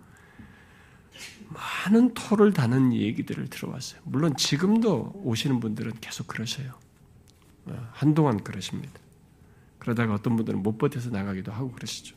많은 1.50 2.14
토를 2.14 2.52
다는 2.52 2.92
얘기들을 2.92 3.48
들어왔어요. 3.48 4.00
물론 4.04 4.36
지금도 4.36 5.20
오시는 5.24 5.60
분들은 5.60 5.94
계속 6.00 6.26
그러세요. 6.26 6.72
어, 7.66 7.88
한동안 7.92 8.42
그러십니다. 8.42 8.92
그러다가 9.78 10.14
어떤 10.14 10.36
분들은 10.36 10.62
못 10.62 10.78
버텨서 10.78 11.10
나가기도 11.10 11.52
하고 11.52 11.72
그러시죠. 11.72 12.16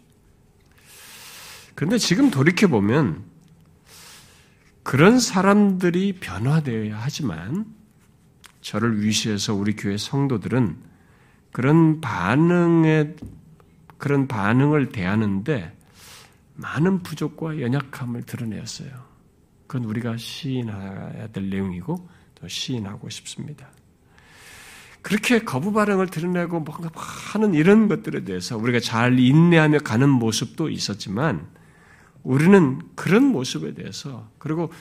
그런데 1.75 1.97
지금 1.97 2.29
돌이켜보면 2.29 3.23
그런 4.83 5.19
사람들이 5.19 6.13
변화되어야 6.19 6.97
하지만 6.99 7.65
저를 8.61 9.01
위시해서 9.01 9.53
우리 9.53 9.75
교회 9.75 9.97
성도들은 9.97 10.77
그런 11.51 12.01
반응에 12.01 13.15
그런 13.97 14.27
반응을 14.27 14.89
대하는데 14.89 15.75
많은 16.55 17.01
부족과 17.01 17.59
연약함을 17.61 18.23
드러내었어요. 18.23 19.12
그건 19.73 19.89
우리가 19.89 20.17
시인해야 20.17 21.29
될 21.33 21.49
내용이고 21.49 22.07
또 22.35 22.47
시인하고 22.47 23.09
싶습니다. 23.09 23.71
그렇게 25.01 25.39
거부 25.39 25.73
반응을 25.73 26.09
드러내고 26.09 26.59
뭔가 26.59 26.91
하는 26.93 27.55
이런 27.55 27.87
것들에 27.87 28.23
대해서 28.23 28.55
우리가 28.55 28.79
잘 28.79 29.17
인내하며 29.17 29.79
가는 29.79 30.07
모습도 30.07 30.69
있었지만 30.69 31.47
우리는 32.21 32.83
그런 32.93 33.23
모습에 33.23 33.73
대해서 33.73 34.29
그리고 34.37 34.71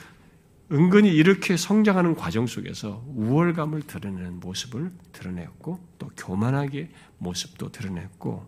은근히 0.71 1.09
이렇게 1.09 1.57
성장하는 1.57 2.13
과정 2.13 2.45
속에서 2.45 3.03
우월감을 3.15 3.81
드러내는 3.87 4.41
모습을 4.41 4.91
드러냈고 5.11 5.79
또 5.97 6.11
교만하게 6.15 6.91
모습도 7.17 7.71
드러냈고 7.71 8.45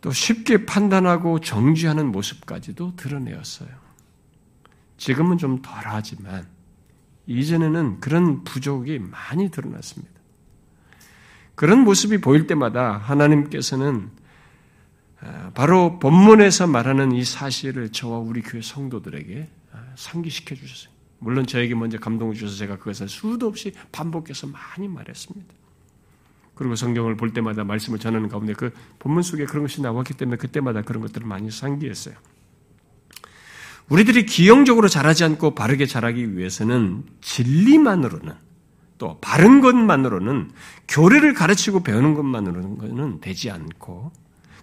또 0.00 0.12
쉽게 0.12 0.66
판단하고 0.66 1.40
정지하는 1.40 2.12
모습까지도 2.12 2.94
드러내었어요. 2.94 3.85
지금은 5.06 5.38
좀 5.38 5.62
덜하지만 5.62 6.48
이전에는 7.28 8.00
그런 8.00 8.42
부족이 8.42 8.98
많이 8.98 9.52
드러났습니다. 9.52 10.12
그런 11.54 11.84
모습이 11.84 12.18
보일 12.18 12.48
때마다 12.48 12.96
하나님께서는 12.96 14.10
아, 15.20 15.52
바로 15.54 16.00
본문에서 16.00 16.66
말하는 16.66 17.12
이 17.12 17.22
사실을 17.22 17.92
저와 17.92 18.18
우리 18.18 18.42
교회 18.42 18.60
성도들에게 18.60 19.48
아, 19.74 19.84
상기시켜 19.94 20.56
주셨어요. 20.56 20.92
물론 21.20 21.46
저에게 21.46 21.76
먼저 21.76 21.98
감동을 21.98 22.34
주셔서 22.34 22.56
제가 22.56 22.76
그것을 22.78 23.08
수도 23.08 23.46
없이 23.46 23.72
반복해서 23.92 24.48
많이 24.48 24.88
말했습니다. 24.88 25.54
그리고 26.56 26.74
성경을 26.74 27.16
볼 27.16 27.32
때마다 27.32 27.62
말씀을 27.62 28.00
전하는 28.00 28.28
가운데 28.28 28.54
그 28.54 28.74
본문 28.98 29.22
속에 29.22 29.44
그런 29.44 29.62
것이 29.62 29.80
나왔기 29.82 30.14
때문에 30.14 30.36
그때마다 30.36 30.82
그런 30.82 31.00
것들을 31.00 31.24
많이 31.28 31.48
상기했어요. 31.52 32.16
우리들이 33.88 34.26
기형적으로 34.26 34.88
자라지 34.88 35.24
않고 35.24 35.54
바르게 35.54 35.86
자라기 35.86 36.36
위해서는 36.36 37.04
진리만으로는 37.20 38.34
또 38.98 39.18
바른 39.20 39.60
것만으로는 39.60 40.50
교리를 40.88 41.34
가르치고 41.34 41.82
배우는 41.82 42.14
것만으로는 42.14 43.20
되지 43.20 43.50
않고 43.50 44.10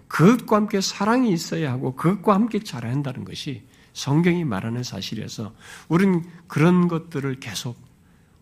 그것과 0.08 0.56
함께 0.56 0.80
사랑이 0.80 1.32
있어야 1.32 1.72
하고 1.72 1.94
그것과 1.94 2.34
함께 2.34 2.58
자라야 2.58 2.92
한다는 2.92 3.24
것이 3.24 3.64
성경이 3.94 4.44
말하는 4.44 4.82
사실이어서 4.82 5.54
우리는 5.88 6.24
그런 6.46 6.88
것들을 6.88 7.40
계속 7.40 7.76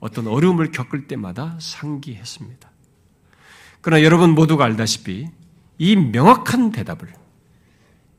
어떤 0.00 0.26
어려움을 0.26 0.72
겪을 0.72 1.06
때마다 1.06 1.56
상기했습니다. 1.60 2.70
그러나 3.80 4.02
여러분 4.02 4.30
모두가 4.30 4.64
알다시피 4.64 5.28
이 5.78 5.96
명확한 5.96 6.72
대답을 6.72 7.12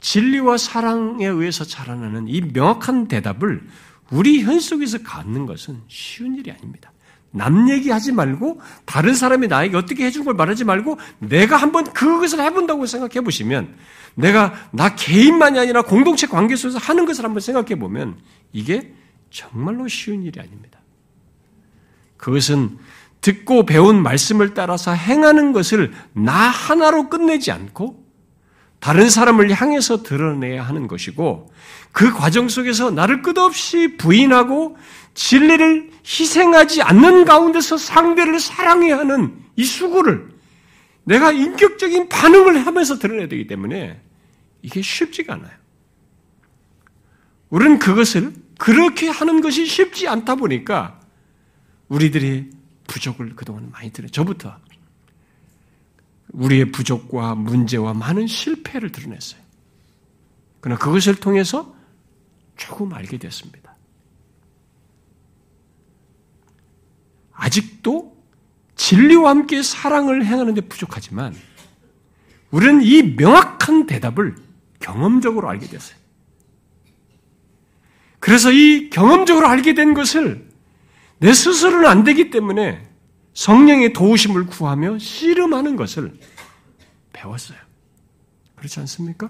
진리와 0.04 0.58
사랑에 0.58 1.26
의해서 1.26 1.64
자라나는 1.64 2.28
이 2.28 2.42
명확한 2.42 3.08
대답을 3.08 3.66
우리 4.12 4.44
현 4.44 4.60
속에서 4.60 5.02
갖는 5.02 5.46
것은 5.46 5.82
쉬운 5.88 6.36
일이 6.36 6.52
아닙니다. 6.52 6.92
남 7.32 7.70
얘기하지 7.70 8.12
말고 8.12 8.62
다른 8.86 9.16
사람이 9.16 9.48
나에게 9.48 9.78
어떻게 9.78 10.06
해준 10.06 10.26
걸 10.26 10.36
말하지 10.36 10.66
말고 10.66 11.00
내가 11.20 11.56
한번 11.56 11.86
그것을 11.86 12.42
해본다고 12.42 12.86
생각해 12.86 13.22
보시면 13.22 13.76
내가 14.16 14.54
나 14.72 14.94
개인만이 14.94 15.58
아니라 15.58 15.82
공동체 15.84 16.28
관계 16.28 16.58
속에서 16.58 16.78
하는 16.80 17.06
것을 17.06 17.24
한번 17.24 17.40
생각해 17.40 17.80
보면 17.80 18.18
이게 18.52 18.94
정말로 19.32 19.88
쉬운 19.88 20.24
일이 20.24 20.38
아닙니다. 20.40 20.80
그것은 22.18 22.78
듣고 23.22 23.66
배운 23.66 24.04
말씀을 24.04 24.54
따라서 24.54 24.92
행하는 24.92 25.54
것을 25.54 25.94
나 26.12 26.34
하나로 26.34 27.10
끝내지 27.10 27.52
않고 27.52 28.03
다른 28.84 29.10
사람을 29.10 29.50
향해서 29.50 30.04
드러내야 30.04 30.62
하는 30.62 30.90
것이고 30.90 31.54
그 31.94 32.12
과정 32.12 32.50
속에서 32.50 32.92
나를 32.92 33.22
끝없이 33.22 33.96
부인하고 33.96 34.76
진리를 35.14 35.90
희생하지 36.06 36.82
않는 36.82 37.24
가운데서 37.24 37.78
상대를 37.78 38.42
사랑해야 38.42 38.98
하는 38.98 39.42
이 39.56 39.64
수고를 39.64 40.28
내가 41.06 41.32
인격적인 41.32 42.10
반응을 42.10 42.66
하면서 42.66 43.00
드러내야 43.00 43.30
되기 43.30 43.48
때문에 43.48 44.02
이게 44.62 44.82
쉽지가 44.82 45.36
않아요. 45.36 45.54
우리는 47.52 47.80
그것을 47.80 48.34
그렇게 48.58 49.08
하는 49.08 49.40
것이 49.40 49.66
쉽지 49.66 50.10
않다 50.10 50.36
보니까 50.36 51.00
우리들이 51.88 52.50
부족을 52.88 53.38
그동안 53.38 53.72
많이 53.72 53.94
들어요. 53.94 54.10
저부터 54.10 54.58
우리의 56.34 56.72
부족과 56.72 57.36
문제와 57.36 57.94
많은 57.94 58.28
실패를 58.28 58.92
드러냈어요. 58.92 59.42
그러나 60.60 60.80
그것을 60.80 61.16
통해서 61.16 61.76
조금 62.56 62.94
알게 62.94 63.18
됐습니다. 63.18 63.76
아직도 67.32 68.16
진리와 68.76 69.30
함께 69.30 69.62
사랑을 69.62 70.26
행하는데 70.26 70.62
부족하지만 70.62 71.36
우리는 72.52 72.82
이 72.84 73.16
명확한 73.16 73.88
대답을 73.88 74.36
경험적으로 74.80 75.50
알게 75.50 75.68
됐어요. 75.68 75.98
그래서 78.20 78.52
이 78.52 78.90
경험적으로 78.90 79.48
알게 79.48 79.74
된 79.74 79.94
것을 79.94 80.48
내 81.20 81.34
스스로는 81.34 81.88
안 81.88 82.04
되기 82.04 82.30
때문에 82.30 82.93
성령의 83.34 83.94
도우심을 83.94 84.46
구하며 84.48 85.00
씨름하는 85.00 85.76
것을 85.76 86.14
배웠어요. 87.12 87.58
그렇지 88.56 88.80
않습니까? 88.82 89.30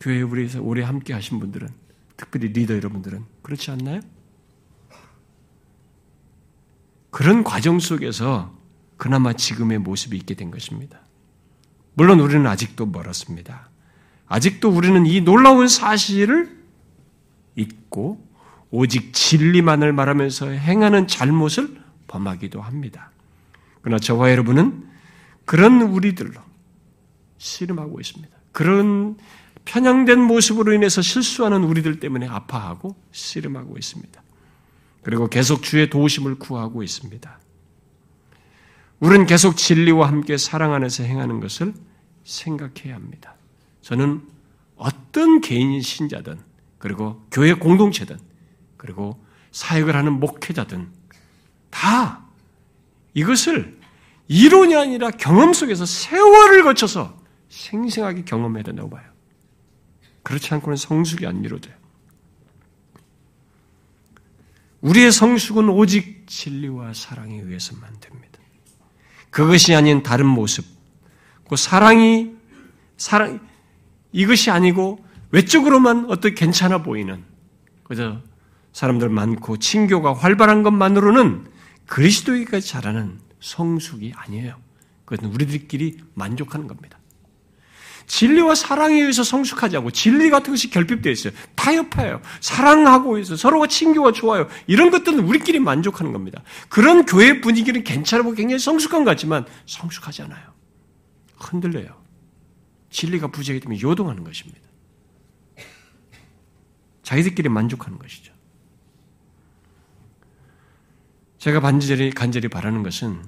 교회 0.00 0.22
우리에서 0.22 0.60
오래 0.60 0.82
함께 0.82 1.12
하신 1.12 1.40
분들은, 1.40 1.68
특별히 2.16 2.48
리더 2.48 2.74
여러분들은 2.74 3.24
그렇지 3.42 3.70
않나요? 3.70 4.00
그런 7.10 7.44
과정 7.44 7.78
속에서 7.78 8.54
그나마 8.96 9.32
지금의 9.32 9.78
모습이 9.78 10.16
있게 10.16 10.34
된 10.34 10.50
것입니다. 10.50 11.00
물론 11.94 12.20
우리는 12.20 12.46
아직도 12.46 12.86
멀었습니다. 12.86 13.70
아직도 14.26 14.70
우리는 14.70 15.06
이 15.06 15.20
놀라운 15.20 15.68
사실을 15.68 16.62
잊고 17.54 18.25
오직 18.76 19.14
진리만을 19.14 19.94
말하면서 19.94 20.50
행하는 20.50 21.08
잘못을 21.08 21.80
범하기도 22.08 22.60
합니다. 22.60 23.10
그러나 23.80 23.98
저와 23.98 24.30
여러분은 24.30 24.86
그런 25.46 25.80
우리들로 25.80 26.38
씨름하고 27.38 27.98
있습니다. 27.98 28.36
그런 28.52 29.16
편향된 29.64 30.20
모습으로 30.20 30.74
인해서 30.74 31.00
실수하는 31.00 31.64
우리들 31.64 32.00
때문에 32.00 32.28
아파하고 32.28 32.94
씨름하고 33.12 33.78
있습니다. 33.78 34.22
그리고 35.02 35.28
계속 35.28 35.62
주의 35.62 35.88
도우심을 35.88 36.34
구하고 36.34 36.82
있습니다. 36.82 37.38
우리는 39.00 39.24
계속 39.24 39.56
진리와 39.56 40.06
함께 40.06 40.36
사랑 40.36 40.74
안에서 40.74 41.02
행하는 41.02 41.40
것을 41.40 41.72
생각해야 42.24 42.94
합니다. 42.94 43.36
저는 43.80 44.20
어떤 44.76 45.40
개인 45.40 45.80
신자든 45.80 46.38
그리고 46.78 47.24
교회 47.30 47.54
공동체든 47.54 48.25
그리고 48.76 49.24
사역을 49.52 49.96
하는 49.96 50.12
목회자든 50.20 50.88
다 51.70 52.24
이것을 53.14 53.78
이론이 54.28 54.74
아니라 54.74 55.10
경험 55.10 55.52
속에서 55.52 55.86
세월을 55.86 56.62
거쳐서 56.64 57.16
생생하게 57.48 58.24
경험해야 58.24 58.62
된다고 58.64 58.90
봐요. 58.90 59.04
그렇지 60.22 60.52
않고는 60.54 60.76
성숙이 60.76 61.26
안 61.26 61.44
이루어져요. 61.44 61.74
우리의 64.80 65.12
성숙은 65.12 65.68
오직 65.68 66.26
진리와 66.26 66.92
사랑에 66.92 67.40
의해서만 67.40 68.00
됩니다. 68.00 68.38
그것이 69.30 69.74
아닌 69.74 70.02
다른 70.02 70.26
모습, 70.26 70.64
그 71.48 71.56
사랑이 71.56 72.32
사랑 72.96 73.40
이것이 74.12 74.50
아니고 74.50 75.04
외적으로만 75.30 76.06
어떻게 76.10 76.34
괜찮아 76.34 76.82
보이는 76.82 77.24
그저 77.84 78.20
사람들 78.76 79.08
많고 79.08 79.56
친교가 79.56 80.12
활발한 80.12 80.62
것만으로는 80.62 81.46
그리스도에까지 81.86 82.68
자라는 82.68 83.18
성숙이 83.40 84.12
아니에요. 84.14 84.54
그것은 85.06 85.32
우리들끼리 85.32 85.96
만족하는 86.12 86.66
겁니다. 86.66 86.98
진리와 88.06 88.54
사랑에 88.54 89.00
의해서 89.00 89.24
성숙하지 89.24 89.78
않고 89.78 89.92
진리 89.92 90.28
같은 90.28 90.52
것이 90.52 90.68
결핍되어 90.68 91.10
있어요. 91.10 91.32
타협해요. 91.54 92.20
사랑하고 92.40 93.16
있어 93.16 93.34
서로가 93.34 93.66
친교가 93.66 94.12
좋아요. 94.12 94.46
이런 94.66 94.90
것들은 94.90 95.20
우리끼리 95.20 95.58
만족하는 95.58 96.12
겁니다. 96.12 96.42
그런 96.68 97.06
교회 97.06 97.40
분위기는 97.40 97.82
괜찮고 97.82 98.32
굉장히 98.34 98.58
성숙한 98.58 99.04
것 99.04 99.10
같지만 99.12 99.46
성숙하지 99.64 100.20
않아요. 100.24 100.52
흔들려요. 101.38 101.96
진리가 102.90 103.28
부재하게 103.28 103.60
되면 103.60 103.80
요동하는 103.80 104.22
것입니다. 104.22 104.60
자기들끼리 107.02 107.48
만족하는 107.48 107.98
것이죠. 107.98 108.35
제가 111.46 111.60
반절히 111.60 112.10
간절히 112.10 112.48
바라는 112.48 112.82
것은 112.82 113.22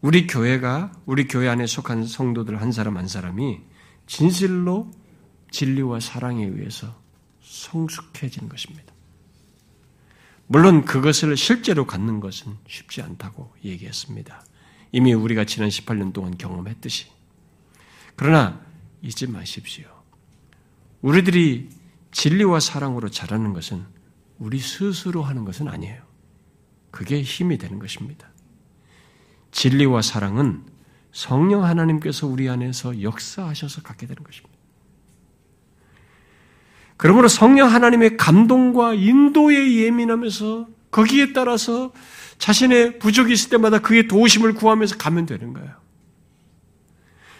우리 0.00 0.28
교회가 0.28 0.92
우리 1.06 1.26
교회 1.26 1.48
안에 1.48 1.66
속한 1.66 2.06
성도들 2.06 2.60
한 2.60 2.70
사람 2.70 2.96
한 2.96 3.08
사람이 3.08 3.58
진실로 4.06 4.92
진리와 5.50 5.98
사랑에 5.98 6.46
의해서 6.46 7.02
성숙해지는 7.42 8.48
것입니다. 8.48 8.94
물론 10.46 10.84
그것을 10.84 11.36
실제로 11.36 11.84
갖는 11.84 12.20
것은 12.20 12.56
쉽지 12.68 13.02
않다고 13.02 13.52
얘기했습니다. 13.64 14.46
이미 14.92 15.12
우리가 15.12 15.44
지난 15.44 15.68
18년 15.68 16.12
동안 16.12 16.38
경험했듯이. 16.38 17.08
그러나 18.14 18.64
잊지 19.02 19.26
마십시오. 19.26 19.88
우리들이 21.02 21.70
진리와 22.12 22.60
사랑으로 22.60 23.08
자라는 23.08 23.52
것은 23.52 23.84
우리 24.38 24.60
스스로 24.60 25.24
하는 25.24 25.44
것은 25.44 25.66
아니에요. 25.66 26.07
그게 26.90 27.22
힘이 27.22 27.58
되는 27.58 27.78
것입니다. 27.78 28.28
진리와 29.50 30.02
사랑은 30.02 30.62
성령 31.12 31.64
하나님께서 31.64 32.26
우리 32.26 32.48
안에서 32.48 33.02
역사하셔서 33.02 33.82
갖게 33.82 34.06
되는 34.06 34.22
것입니다. 34.22 34.56
그러므로 36.96 37.28
성령 37.28 37.72
하나님의 37.72 38.16
감동과 38.16 38.94
인도에 38.94 39.76
예민하면서 39.84 40.68
거기에 40.90 41.32
따라서 41.32 41.92
자신의 42.38 42.98
부족이 42.98 43.32
있을 43.32 43.50
때마다 43.50 43.78
그의 43.78 44.08
도우심을 44.08 44.54
구하면서 44.54 44.96
가면 44.96 45.26
되는 45.26 45.52
거예요. 45.52 45.70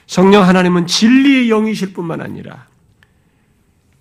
성령 0.07 0.45
하나님은 0.45 0.87
진리의 0.87 1.49
영이실 1.49 1.93
뿐만 1.93 2.21
아니라 2.21 2.69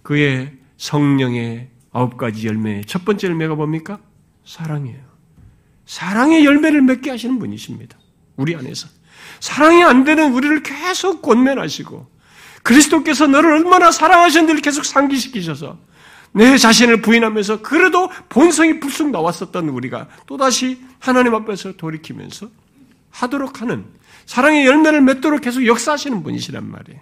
그의 0.04 0.58
성령의 0.78 1.70
아홉 1.92 2.18
가지 2.18 2.48
열매, 2.48 2.82
첫 2.84 3.04
번째 3.04 3.28
열매가 3.28 3.56
뭡니까? 3.56 4.00
사랑이에요. 4.46 5.07
사랑의 5.88 6.46
열매를 6.46 6.82
맺게 6.84 7.10
하시는 7.10 7.40
분이십니다. 7.40 7.98
우리 8.36 8.56
안에서. 8.56 8.88
사랑이 9.40 9.84
안 9.84 10.04
되는 10.04 10.34
우리를 10.34 10.62
계속 10.62 11.22
권면하시고 11.22 12.08
그리스도께서 12.62 13.28
너를 13.28 13.52
얼마나 13.52 13.92
사랑하셨는지를 13.92 14.62
계속 14.62 14.86
상기시키셔서 14.86 15.78
내 16.34 16.58
자신을 16.58 17.02
부인하면서 17.02 17.62
그래도 17.62 18.12
본성이 18.30 18.80
불쑥 18.80 19.10
나왔었던 19.12 19.70
우리가 19.70 20.08
또다시 20.28 20.80
하나님 21.00 21.34
앞에서 21.34 21.78
돌이키면서 21.78 22.50
하도록 23.10 23.62
하는 23.62 23.86
사랑의 24.26 24.66
열매를 24.66 25.02
맺도록 25.02 25.42
계속 25.42 25.66
역사하시는 25.66 26.22
분이시란 26.22 26.70
말이에요. 26.70 27.00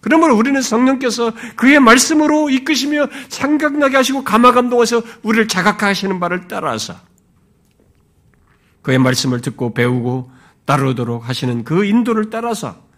그러므로 0.00 0.36
우리는 0.36 0.62
성령께서 0.62 1.32
그의 1.56 1.80
말씀으로 1.80 2.50
이끄시며 2.50 3.08
생각나게 3.28 3.96
하시고 3.96 4.22
감화 4.22 4.52
감동하셔 4.52 5.02
우리를 5.22 5.48
자각하시는 5.48 6.20
바를 6.20 6.46
따라서 6.46 6.94
그의 8.88 8.98
말씀을 8.98 9.42
듣고 9.42 9.74
배우고 9.74 10.30
따르도록 10.64 11.28
하시는 11.28 11.62
그 11.62 11.84
인도를 11.84 12.30
따라서 12.30 12.88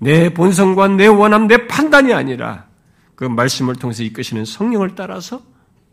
내 0.00 0.34
본성과 0.34 0.88
내 0.88 1.06
원함, 1.06 1.46
내 1.46 1.68
판단이 1.68 2.12
아니라 2.12 2.66
그 3.14 3.22
말씀을 3.22 3.76
통해서 3.76 4.02
이끄시는 4.02 4.44
성령을 4.44 4.96
따라서 4.96 5.40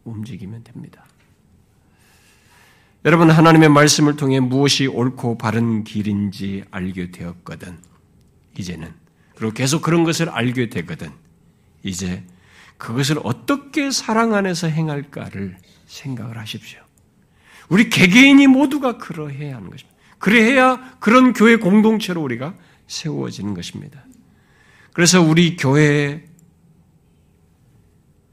움직이면 0.05 0.63
됩니다. 0.63 1.05
여러분, 3.05 3.29
하나님의 3.29 3.69
말씀을 3.69 4.15
통해 4.15 4.39
무엇이 4.39 4.87
옳고 4.87 5.37
바른 5.37 5.83
길인지 5.83 6.63
알게 6.71 7.11
되었거든. 7.11 7.77
이제는. 8.57 8.91
그리고 9.35 9.53
계속 9.53 9.83
그런 9.83 10.03
것을 10.03 10.29
알게 10.29 10.69
되거든. 10.69 11.11
이제 11.83 12.23
그것을 12.79 13.19
어떻게 13.23 13.91
사랑 13.91 14.33
안에서 14.33 14.65
행할까를 14.65 15.57
생각을 15.85 16.39
하십시오. 16.39 16.79
우리 17.73 17.89
개개인이 17.89 18.45
모두가 18.45 18.99
그러해야 18.99 19.55
하는 19.55 19.71
것입니다. 19.71 19.99
그래야 20.19 20.95
그런 20.99 21.33
교회 21.33 21.55
공동체로 21.55 22.21
우리가 22.21 22.53
세워지는 22.85 23.55
것입니다. 23.55 24.05
그래서 24.93 25.23
우리 25.23 25.57
교회 25.57 26.23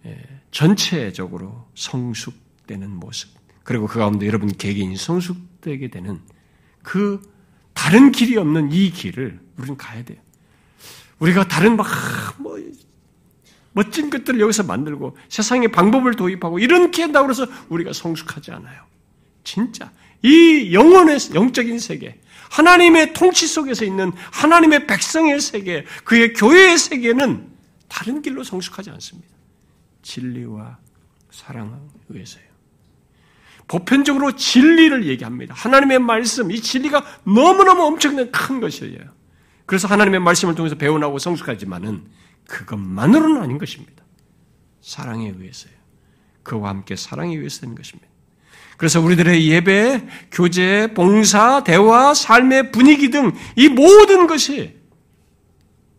예, 0.05 0.41
전체적으로 0.51 1.71
성숙되는 1.75 2.91
모습, 2.91 3.31
그리고 3.63 3.87
그 3.87 3.99
가운데 3.99 4.27
여러분 4.27 4.55
개개인이 4.55 4.95
성숙되게 4.95 5.89
되는 5.89 6.21
그 6.83 7.23
다른 7.73 8.13
길이 8.13 8.37
없는 8.37 8.73
이 8.73 8.91
길을 8.91 9.41
우리는 9.57 9.77
가야 9.79 10.05
돼요. 10.05 10.19
우리가 11.19 11.49
다른 11.49 11.79
막, 11.79 11.87
뭐, 12.39 12.59
멋진 13.73 14.11
것들을 14.11 14.39
여기서 14.39 14.65
만들고 14.65 15.17
세상의 15.31 15.73
방법을 15.73 16.13
도입하고 16.13 16.59
이렇게 16.59 17.01
한다고 17.01 17.31
해서 17.31 17.47
우리가 17.71 17.95
성숙하지 17.95 18.51
않아요. 18.53 18.91
진짜. 19.45 19.91
이 20.23 20.73
영혼의, 20.73 21.19
영적인 21.35 21.79
세계, 21.79 22.21
하나님의 22.51 23.13
통치 23.15 23.47
속에서 23.47 23.85
있는 23.85 24.13
하나님의 24.33 24.87
백성의 24.87 25.41
세계, 25.41 25.85
그의 26.05 26.33
교회의 26.35 26.77
세계는 26.79 27.49
다른 27.89 28.23
길로 28.23 28.43
성숙하지 28.45 28.91
않습니다. 28.91 29.29
진리와 30.03 30.79
사랑에 31.31 31.71
의해서요. 32.09 32.45
보편적으로 33.69 34.35
진리를 34.35 35.07
얘기합니다. 35.07 35.55
하나님의 35.55 36.01
말씀, 36.01 36.51
이 36.51 36.61
진리가 36.61 37.05
너무너무 37.25 37.85
엄청난 37.85 38.33
큰 38.33 38.61
것이에요. 38.61 38.99
그래서 39.65 39.87
하나님의 39.87 40.19
말씀을 40.19 40.57
통해서 40.57 40.75
배워나고 40.75 41.21
성숙하지만은 41.21 42.05
그것만으로는 42.49 43.41
아닌 43.41 43.59
것입니다. 43.59 44.03
사랑에 44.81 45.29
의해서요. 45.29 45.73
그와 46.43 46.71
함께 46.71 46.97
사랑에 46.97 47.39
위해서 47.39 47.61
된 47.61 47.77
것입니다. 47.77 48.10
그래서 48.81 48.99
우리들의 48.99 49.47
예배, 49.47 50.09
교제, 50.33 50.95
봉사, 50.95 51.63
대화, 51.63 52.15
삶의 52.15 52.73
분위기 52.73 53.11
등 53.11 53.33
이 53.55 53.69
모든 53.69 54.27
것이 54.27 54.75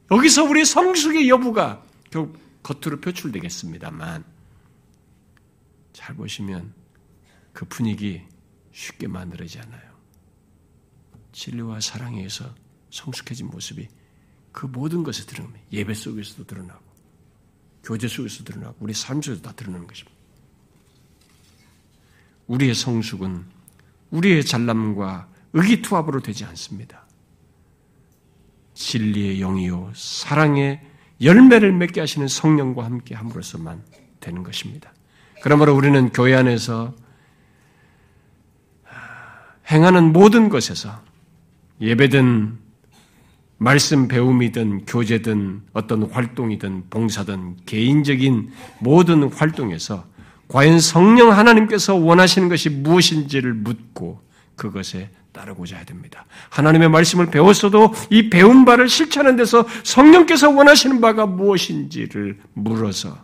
여기서 0.10 0.46
우리 0.46 0.66
성숙의 0.66 1.30
여부가 1.30 1.86
결국 2.10 2.40
겉으로 2.64 3.00
표출되겠습니다만 3.00 4.24
잘 5.94 6.16
보시면 6.16 6.74
그 7.54 7.66
분위기 7.66 8.24
쉽게 8.72 9.08
만들어지지 9.08 9.60
않아요. 9.60 9.92
진리와 11.34 11.82
사랑에 11.82 12.18
의해서 12.18 12.52
성숙해진 12.90 13.46
모습이 13.46 13.90
그 14.52 14.66
모든 14.66 15.04
것에 15.04 15.28
드러납니다. 15.28 15.64
예배 15.72 15.94
속에서도 15.94 16.48
드러나고 16.48 16.82
교제 17.84 18.08
속에서 18.08 18.44
드러나고 18.44 18.78
우리 18.80 18.96
삶 18.96 19.22
속에서 19.22 19.44
다 19.44 19.52
드러나는 19.52 19.86
것입니다. 19.86 20.20
우리의 22.48 22.74
성숙은 22.74 23.46
우리의 24.12 24.46
잘남과 24.46 25.28
의기투합으로 25.54 26.22
되지 26.22 26.46
않습니다. 26.46 27.06
진리의 28.74 29.39
영이요 29.39 29.92
사랑의 29.94 30.82
열매를 31.22 31.72
맺게 31.74 32.00
하시는 32.00 32.28
성령과 32.28 32.84
함께 32.84 33.16
함으로써만 33.16 33.84
되는 34.20 34.44
것입니다. 34.44 34.94
그러므로 35.44 35.76
우리는 35.76 36.10
교회 36.12 36.36
안에서 36.36 36.94
행하는 39.70 40.12
모든 40.12 40.50
것에서 40.50 41.02
예배든 41.80 42.58
말씀 43.58 44.08
배움이든 44.08 44.86
교제든 44.86 45.62
어떤 45.74 46.04
활동이든 46.12 46.89
봉사든 46.89 47.58
개인적인 47.66 48.52
모든 48.80 49.32
활동에서 49.32 50.06
과연 50.52 50.82
성령 50.82 51.32
하나님께서 51.32 51.95
원하시는 51.95 52.49
것이 52.49 52.70
무엇인지를 52.70 53.54
묻고 53.54 54.20
그것에 54.58 55.10
따르고자 55.32 55.78
해야 55.78 55.86
됩니다. 55.86 56.26
하나님의 56.49 56.89
말씀을 56.89 57.28
배웠어도 57.28 57.93
이 58.10 58.30
배운 58.30 58.66
바를 58.66 58.89
실천하는 58.89 59.38
데서 59.38 59.66
성령께서 59.84 60.49
원하시는 60.49 60.99
바가 60.99 61.26
무엇인지를 61.26 62.38
물어서 62.54 63.18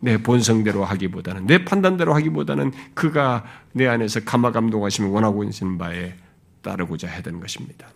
내 0.00 0.22
본성대로 0.22 0.84
하기보다는 0.84 1.46
내 1.46 1.64
판단대로 1.64 2.14
하기보다는 2.14 2.72
그가 2.92 3.44
내 3.72 3.86
안에서 3.88 4.20
감화 4.20 4.52
감동하시면 4.52 5.10
원하고 5.10 5.44
있는 5.44 5.78
바에 5.78 6.14
따르고자 6.60 7.08
해야 7.08 7.22
되는 7.22 7.40
것입니다. 7.40 7.88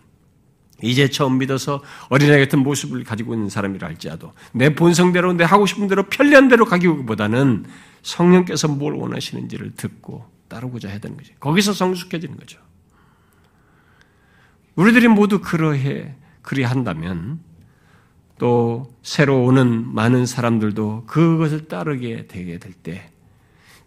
이제 0.82 1.10
처음 1.10 1.36
믿어서 1.36 1.82
어린아이 2.08 2.40
같은 2.40 2.60
모습을 2.60 3.04
가지고 3.04 3.34
있는 3.34 3.50
사람이라 3.50 3.86
할지라도 3.86 4.32
내 4.52 4.74
본성대로 4.74 5.34
내 5.34 5.44
하고 5.44 5.66
싶은 5.66 5.86
대로 5.86 6.04
편리한 6.04 6.48
대로 6.48 6.64
가기보다는 6.64 7.66
성령께서 8.02 8.68
뭘 8.68 8.94
원하시는지를 8.94 9.74
듣고 9.76 10.30
따르고자 10.48 10.88
해야 10.88 10.98
되는 10.98 11.16
거죠. 11.16 11.34
거기서 11.40 11.72
성숙해지는 11.72 12.36
거죠. 12.36 12.58
우리들이 14.74 15.08
모두 15.08 15.40
그러해 15.40 16.14
그리한다면 16.42 17.40
또 18.38 18.92
새로 19.02 19.44
오는 19.44 19.94
많은 19.94 20.26
사람들도 20.26 21.04
그것을 21.06 21.68
따르게 21.68 22.26
되게 22.26 22.58
될 22.58 22.72
때 22.72 23.12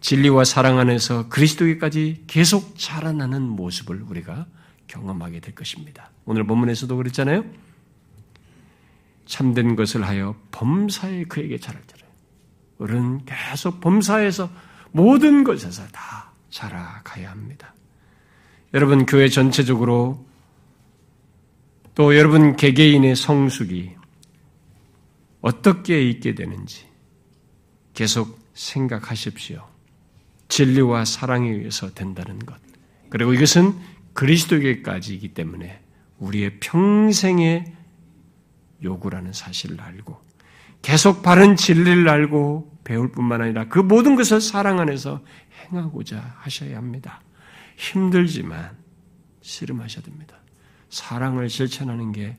진리와 0.00 0.44
사랑 0.44 0.78
안에서 0.78 1.28
그리스도에까지 1.28 2.24
계속 2.26 2.78
자라나는 2.78 3.42
모습을 3.42 4.02
우리가 4.02 4.46
경험하게 4.86 5.40
될 5.40 5.54
것입니다. 5.54 6.10
오늘 6.24 6.46
본문에서도 6.46 6.96
그랬잖아요. 6.96 7.44
참된 9.26 9.74
것을 9.74 10.06
하여 10.06 10.36
범사에 10.52 11.24
그에게 11.24 11.58
자랄자라. 11.58 11.95
우리는 12.78 13.24
계속 13.24 13.80
범사에서 13.80 14.50
모든 14.92 15.44
것에서 15.44 15.86
다 15.88 16.32
자라가야 16.50 17.30
합니다. 17.30 17.74
여러분 18.74 19.06
교회 19.06 19.28
전체적으로 19.28 20.26
또 21.94 22.16
여러분 22.16 22.56
개개인의 22.56 23.16
성숙이 23.16 23.94
어떻게 25.40 26.02
있게 26.02 26.34
되는지 26.34 26.86
계속 27.94 28.38
생각하십시오. 28.54 29.66
진리와 30.48 31.04
사랑에 31.04 31.50
의해서 31.50 31.92
된다는 31.94 32.38
것. 32.40 32.60
그리고 33.08 33.32
이것은 33.32 33.74
그리스도에게까지이기 34.12 35.34
때문에 35.34 35.80
우리의 36.18 36.58
평생의 36.60 37.72
요구라는 38.82 39.32
사실을 39.32 39.80
알고 39.80 40.25
계속 40.82 41.22
바른 41.22 41.56
진리를 41.56 42.08
알고 42.08 42.78
배울 42.84 43.10
뿐만 43.10 43.42
아니라 43.42 43.68
그 43.68 43.78
모든 43.80 44.14
것을 44.14 44.40
사랑 44.40 44.78
안에서 44.78 45.22
행하고자 45.64 46.36
하셔야 46.38 46.76
합니다. 46.76 47.20
힘들지만 47.76 48.76
씨름하셔야 49.40 50.04
됩니다. 50.04 50.36
사랑을 50.88 51.48
실천하는 51.50 52.12
게 52.12 52.36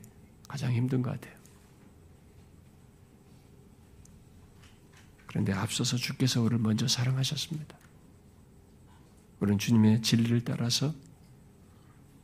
가장 0.48 0.72
힘든 0.72 1.02
것 1.02 1.10
같아요. 1.12 1.36
그런데 5.26 5.52
앞서서 5.52 5.96
주께서 5.96 6.40
우리를 6.40 6.58
먼저 6.58 6.88
사랑하셨습니다. 6.88 7.76
우리는 9.40 9.58
주님의 9.58 10.02
진리를 10.02 10.42
따라서 10.44 10.94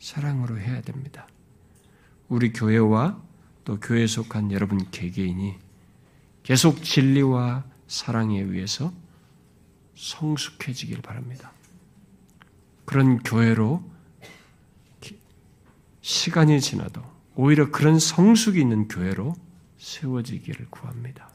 사랑으로 0.00 0.58
해야 0.58 0.80
됩니다. 0.80 1.28
우리 2.28 2.52
교회와 2.52 3.22
또 3.64 3.78
교회에 3.78 4.06
속한 4.06 4.52
여러분 4.52 4.90
개개인이 4.90 5.63
계속 6.44 6.84
진리와 6.84 7.64
사랑에 7.88 8.40
의해서 8.40 8.92
성숙해지길 9.96 11.02
바랍니다. 11.02 11.52
그런 12.84 13.18
교회로 13.22 13.82
시간이 16.02 16.60
지나도 16.60 17.02
오히려 17.34 17.70
그런 17.70 17.98
성숙이 17.98 18.60
있는 18.60 18.88
교회로 18.88 19.34
세워지기를 19.78 20.66
구합니다. 20.70 21.33